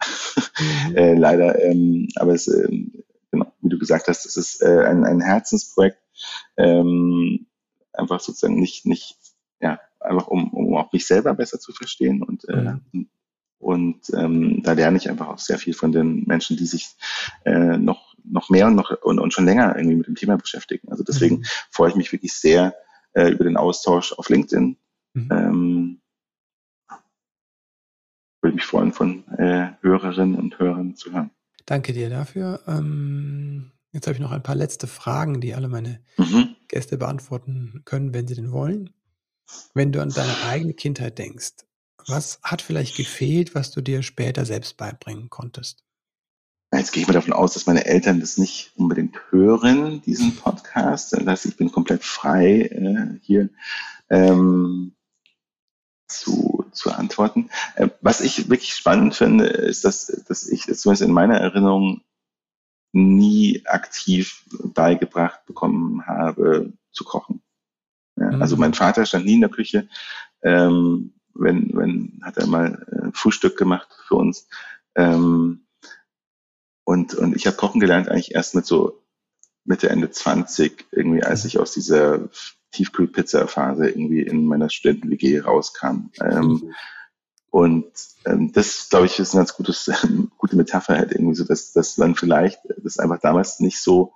[0.88, 0.96] Mhm.
[0.96, 2.66] äh, leider, ähm, aber es äh,
[3.36, 5.98] genau, wie du gesagt hast, es ist äh, ein, ein Herzensprojekt,
[6.56, 7.46] ähm,
[7.92, 9.16] einfach sozusagen nicht, nicht,
[9.60, 13.08] ja, einfach um, um auch mich selber besser zu verstehen und äh, mhm.
[13.58, 16.96] und ähm, da lerne ich einfach auch sehr viel von den Menschen, die sich
[17.44, 20.90] äh, noch noch mehr und noch und, und schon länger irgendwie mit dem Thema beschäftigen.
[20.90, 21.44] Also deswegen mhm.
[21.70, 22.74] freue ich mich wirklich sehr
[23.12, 24.76] äh, über den Austausch auf LinkedIn.
[25.14, 25.28] Mhm.
[25.30, 26.00] Ähm,
[28.42, 31.30] würde mich freuen, von äh, Hörerinnen und Hörern zu hören.
[31.66, 32.60] Danke dir dafür.
[32.66, 36.56] Ähm, jetzt habe ich noch ein paar letzte Fragen, die alle meine mhm.
[36.68, 38.90] Gäste beantworten können, wenn sie denn wollen.
[39.74, 41.52] Wenn du an deine eigene Kindheit denkst,
[42.08, 45.84] was hat vielleicht gefehlt, was du dir später selbst beibringen konntest?
[46.72, 51.12] Jetzt gehe ich mal davon aus, dass meine Eltern das nicht unbedingt hören, diesen Podcast.
[51.12, 53.50] Das heißt, ich bin komplett frei, äh, hier
[54.10, 54.94] ähm,
[56.08, 57.50] zu, zu antworten.
[57.74, 62.02] Äh, was ich wirklich spannend finde, ist, dass, dass ich zumindest in meiner Erinnerung
[62.92, 67.42] nie aktiv beigebracht bekommen habe, zu kochen.
[68.16, 68.42] Ja, mhm.
[68.42, 69.88] Also mein Vater stand nie in der Küche.
[70.42, 74.48] Ähm, wenn, wenn hat er mal äh, Frühstück gemacht für uns.
[74.94, 75.66] Ähm,
[76.84, 79.02] und, und ich habe kochen gelernt eigentlich erst mit so
[79.64, 82.28] Mitte, Ende 20, irgendwie, als ich aus dieser
[82.72, 86.10] Tiefkühlpizza-Phase irgendwie in meiner Studenten-WG rauskam.
[86.20, 86.72] Ähm.
[87.50, 87.86] Und
[88.26, 91.72] ähm, das, glaube ich, ist eine ganz gutes, ähm, gute Metapher halt irgendwie so, dass,
[91.72, 94.12] dass man vielleicht das einfach damals nicht so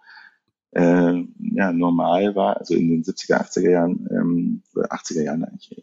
[0.73, 1.25] äh,
[1.55, 5.83] ja, normal war, also in den 70er, 80er Jahren, ähm, oder 80er Jahren eigentlich,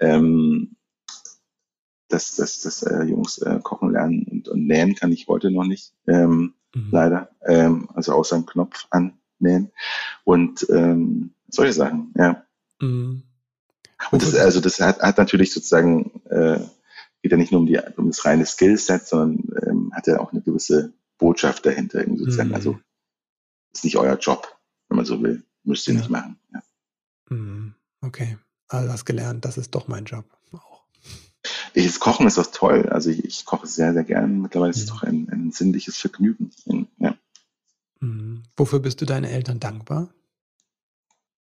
[0.00, 0.76] ähm,
[2.08, 5.64] dass, dass, dass äh, Jungs äh, kochen lernen und, und nähen kann ich heute noch
[5.64, 6.88] nicht, ähm, mhm.
[6.90, 7.30] leider.
[7.46, 8.86] Ähm, also außer einen Knopf
[9.40, 9.70] annähen.
[10.24, 12.44] Und ähm, solche Sachen, ja.
[12.80, 13.22] Mhm.
[14.10, 16.60] Und das, also das hat, hat natürlich sozusagen, äh,
[17.22, 20.32] geht ja nicht nur um, die, um das reine Skillset, sondern ähm, hat ja auch
[20.32, 22.50] eine gewisse Botschaft dahinter, irgendwie sozusagen.
[22.50, 22.54] Mhm.
[22.54, 22.78] Also
[23.72, 24.56] ist nicht euer Job,
[24.88, 25.42] wenn man so will.
[25.64, 26.00] Müsst ihr ja.
[26.00, 26.38] nicht machen.
[26.52, 26.62] Ja.
[27.30, 27.74] Mhm.
[28.00, 28.38] Okay.
[28.68, 30.84] Also hast gelernt, das ist doch mein Job auch.
[31.74, 32.88] Das Kochen ist doch toll.
[32.88, 34.40] Also ich, ich koche sehr, sehr gern.
[34.40, 34.88] Mittlerweile ist es mhm.
[34.88, 36.50] doch ein, ein sinnliches Vergnügen.
[36.98, 37.16] Ja.
[38.00, 38.42] Mhm.
[38.56, 40.12] Wofür bist du deinen Eltern dankbar?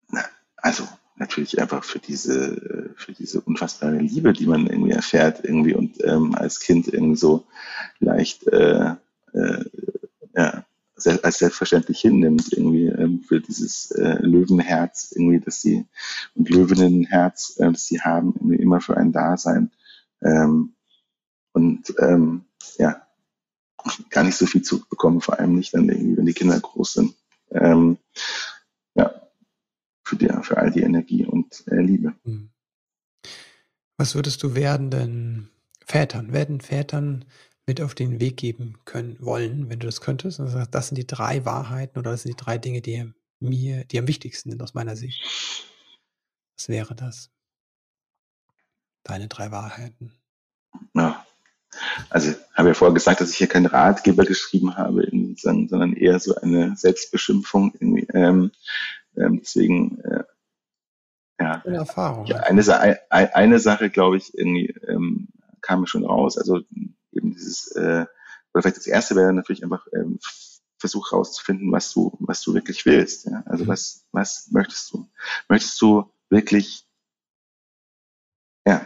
[0.08, 0.24] Na,
[0.56, 0.86] also
[1.16, 6.34] natürlich einfach für diese, für diese unfassbare Liebe, die man irgendwie erfährt irgendwie und ähm,
[6.34, 7.46] als Kind irgendwie so
[7.98, 8.94] leicht äh,
[9.32, 9.64] äh,
[10.34, 10.64] ja,
[11.22, 15.86] als selbstverständlich hinnimmt, irgendwie ähm, für dieses äh, Löwenherz, irgendwie, dass sie
[16.34, 19.70] und Löwinnenherz, äh, das sie haben, irgendwie immer für ein Dasein.
[20.22, 20.74] Ähm,
[21.52, 22.44] und ähm,
[22.78, 23.07] ja,
[24.10, 27.14] gar nicht so viel zurückbekommen, vor allem nicht dann irgendwie, wenn die Kinder groß sind.
[27.50, 27.98] Ähm,
[28.94, 29.12] ja,
[30.04, 32.14] für, die, für all die Energie und äh, Liebe.
[32.24, 32.50] Hm.
[33.96, 35.50] Was würdest du werdenden
[35.84, 37.24] Vätern, werden Vätern
[37.66, 40.40] mit auf den Weg geben können wollen, wenn du das könntest?
[40.40, 43.98] Also das sind die drei Wahrheiten oder das sind die drei Dinge, die mir, die
[43.98, 45.22] am wichtigsten sind aus meiner Sicht.
[46.56, 47.30] Was wäre das?
[49.02, 50.12] Deine drei Wahrheiten.
[50.94, 51.26] Ja.
[52.10, 56.34] Also habe ja vorher gesagt, dass ich hier keinen Ratgeber geschrieben habe, sondern eher so
[56.34, 57.74] eine Selbstbeschimpfung.
[57.80, 58.50] Ähm,
[59.16, 60.24] ähm, deswegen äh,
[61.40, 62.26] ja, eine Erfahrung.
[62.26, 65.28] Ja, eine, eine, Sache, glaube ich, irgendwie ähm,
[65.60, 66.36] kam mir schon raus.
[66.36, 66.60] Also
[67.12, 68.06] eben dieses, äh,
[68.52, 70.18] oder vielleicht das erste wäre natürlich einfach ähm,
[70.78, 73.26] Versuch herauszufinden, was du, was du wirklich willst.
[73.26, 73.42] Ja?
[73.46, 73.68] Also mhm.
[73.68, 75.08] was, was möchtest du?
[75.48, 76.84] Möchtest du wirklich,
[78.66, 78.84] ja,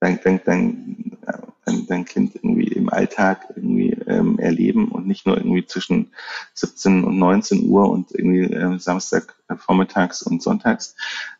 [0.00, 1.18] dein, dein, dein,
[1.66, 6.12] dein, dein Kind irgendwie im Alltag irgendwie ähm, erleben und nicht nur irgendwie zwischen
[6.54, 10.94] 17 und 19 Uhr und irgendwie äh, Samstag äh, vormittags und sonntags.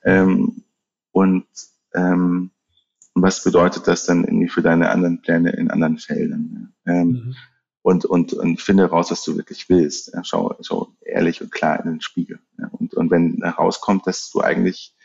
[0.05, 0.64] Ähm,
[1.12, 1.47] und
[1.95, 2.51] ähm,
[3.14, 6.74] was bedeutet das dann irgendwie für deine anderen Pläne in anderen Feldern?
[6.87, 7.37] Ähm, mhm.
[7.83, 10.12] und, und, und finde raus, was du wirklich willst.
[10.24, 12.41] Schau, schau ehrlich und klar in den Spiegel.
[12.72, 14.95] Und, und wenn herauskommt, dass du eigentlich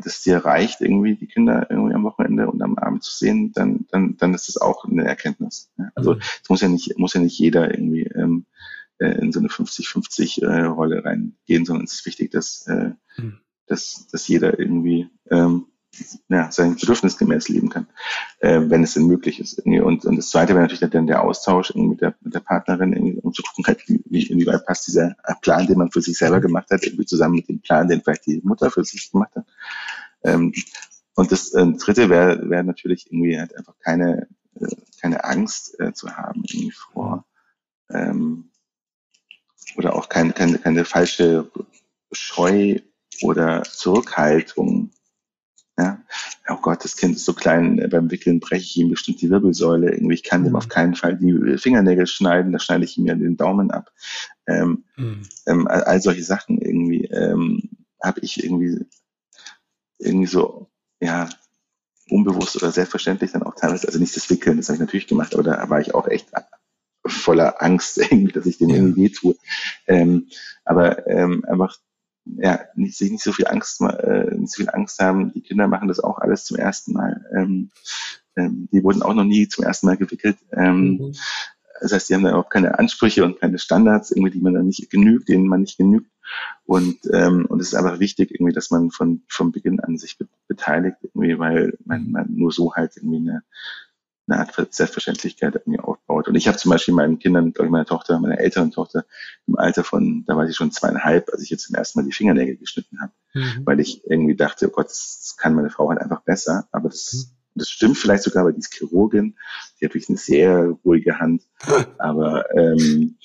[0.00, 3.86] das dir reicht, irgendwie die Kinder irgendwie am Wochenende und am Abend zu sehen, dann,
[3.90, 5.70] dann, dann ist das auch eine Erkenntnis.
[5.94, 6.20] Also mhm.
[6.20, 8.46] es muss ja nicht, muss ja nicht jeder irgendwie ähm,
[8.98, 13.40] äh, in so eine 50-50 äh, Rolle reingehen, sondern es ist wichtig, dass, äh, mhm.
[13.66, 15.66] dass, dass jeder irgendwie ähm,
[16.28, 17.86] ja, sein Bedürfnis gemäß leben kann,
[18.40, 19.58] äh, wenn es denn möglich ist.
[19.60, 23.32] Und, und das Zweite wäre natürlich dann der Austausch mit der, mit der Partnerin, um
[23.32, 26.82] zu gucken, halt, wie, inwieweit passt dieser Plan, den man für sich selber gemacht hat,
[26.82, 29.46] irgendwie zusammen mit dem Plan, den vielleicht die Mutter für sich gemacht hat.
[30.24, 30.52] Ähm,
[31.14, 34.28] und das äh, Dritte wäre wär natürlich irgendwie halt einfach keine,
[34.60, 37.26] äh, keine Angst äh, zu haben irgendwie vor
[37.90, 38.50] ähm,
[39.76, 41.50] oder auch keine, keine, keine falsche
[42.12, 42.78] Scheu
[43.22, 44.90] oder Zurückhaltung
[45.82, 46.02] ja,
[46.48, 49.30] oh Gott, das Kind ist so klein, äh, beim Wickeln breche ich ihm bestimmt die
[49.30, 49.92] Wirbelsäule.
[49.92, 50.48] Irgendwie, ich kann mhm.
[50.48, 53.92] ihm auf keinen Fall die Fingernägel schneiden, da schneide ich ihm ja den Daumen ab.
[54.46, 55.22] Ähm, mhm.
[55.46, 57.68] ähm, all, all, solche Sachen irgendwie ähm,
[58.02, 58.84] habe ich irgendwie
[59.98, 60.68] irgendwie so,
[61.00, 61.28] ja,
[62.10, 65.34] unbewusst oder selbstverständlich dann auch teilweise, also nicht das Wickeln, das habe ich natürlich gemacht,
[65.34, 66.28] aber da war ich auch echt
[67.06, 68.76] voller Angst irgendwie, dass ich dem ja.
[68.76, 69.36] irgendwie weh tue.
[69.86, 70.28] Ähm,
[70.64, 71.78] aber ähm, einfach
[72.24, 75.32] ja, nicht, sich nicht so viel Angst, äh, nicht so viel Angst haben.
[75.32, 77.24] Die Kinder machen das auch alles zum ersten Mal.
[77.36, 77.70] Ähm,
[78.36, 80.38] ähm, die wurden auch noch nie zum ersten Mal gewickelt.
[80.52, 81.12] Ähm, mhm.
[81.80, 84.66] Das heißt, die haben da auch keine Ansprüche und keine Standards, irgendwie, die man dann
[84.66, 86.10] nicht genügt, denen man nicht genügt.
[86.64, 90.16] Und, ähm, und es ist einfach wichtig, irgendwie, dass man von, von Beginn an sich
[90.16, 93.42] be beteiligt, irgendwie, weil man, man nur so halt irgendwie eine,
[94.26, 96.28] eine Art Selbstverständlichkeit irgendwie aufbaut.
[96.28, 99.04] Und ich habe zum Beispiel meinen Kindern, glaube ich, meiner Tochter, meiner älteren Tochter
[99.46, 102.12] im Alter von, da war sie schon zweieinhalb, als ich jetzt zum ersten Mal die
[102.12, 103.62] Fingernägel geschnitten habe, mhm.
[103.64, 106.68] weil ich irgendwie dachte, oh Gott, das kann meine Frau halt einfach besser.
[106.70, 107.58] Aber das, mhm.
[107.58, 109.36] das stimmt vielleicht sogar, weil die ist Chirurgin,
[109.80, 111.42] die hat wirklich eine sehr ruhige Hand.
[111.98, 113.16] aber ähm,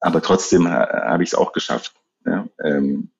[0.00, 1.94] aber trotzdem ha, habe ich es auch geschafft.
[2.24, 2.48] Ja?
[2.62, 3.10] Ähm,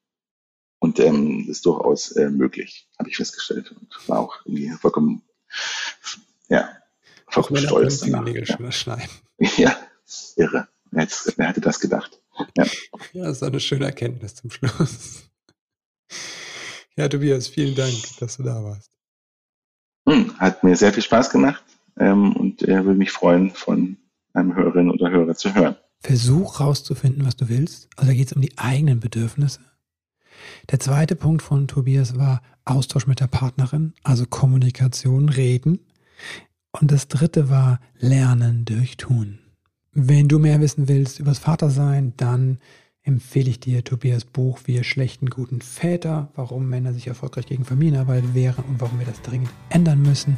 [0.79, 3.73] und ähm, das ist durchaus äh, möglich, habe ich festgestellt.
[3.73, 5.23] Und war auch irgendwie vollkommen
[6.49, 6.69] ja,
[7.29, 8.27] vollkommen stolz danach.
[8.27, 8.73] Ja.
[8.73, 9.11] Schneiden.
[9.57, 9.77] ja,
[10.37, 10.69] irre.
[10.93, 12.21] Jetzt, wer hätte das gedacht?
[12.57, 12.65] Ja.
[13.13, 15.29] ja, das ist eine schöne Erkenntnis zum Schluss.
[16.97, 18.91] Ja, Tobias, vielen Dank, dass du da warst.
[20.09, 21.63] Hm, hat mir sehr viel Spaß gemacht
[21.99, 23.97] ähm, und äh, würde mich freuen, von
[24.33, 25.77] einem Hörerin oder Hörer zu hören.
[26.01, 27.89] Versuch rauszufinden, was du willst.
[27.97, 29.61] Also da geht es um die eigenen Bedürfnisse.
[30.71, 35.81] Der zweite Punkt von Tobias war Austausch mit der Partnerin, also Kommunikation, Reden.
[36.73, 39.39] Und das dritte war Lernen durch Tun.
[39.93, 42.59] Wenn du mehr wissen willst über das Vatersein, dann
[43.03, 48.35] empfehle ich dir Tobias Buch Wir schlechten guten Väter, warum Männer sich erfolgreich gegen Familienarbeit
[48.35, 50.37] wehren und warum wir das dringend ändern müssen.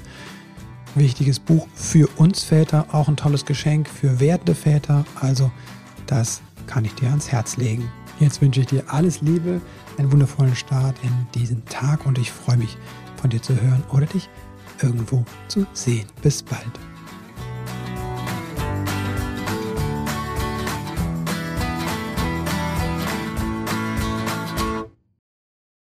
[0.95, 5.05] Wichtiges Buch für uns Väter, auch ein tolles Geschenk für werdende Väter.
[5.21, 5.51] Also
[6.07, 7.91] das kann ich dir ans Herz legen.
[8.21, 9.61] Jetzt wünsche ich dir alles Liebe,
[9.97, 12.77] einen wundervollen Start in diesen Tag und ich freue mich
[13.17, 14.29] von dir zu hören oder dich
[14.83, 16.07] irgendwo zu sehen.
[16.23, 16.63] Bis bald.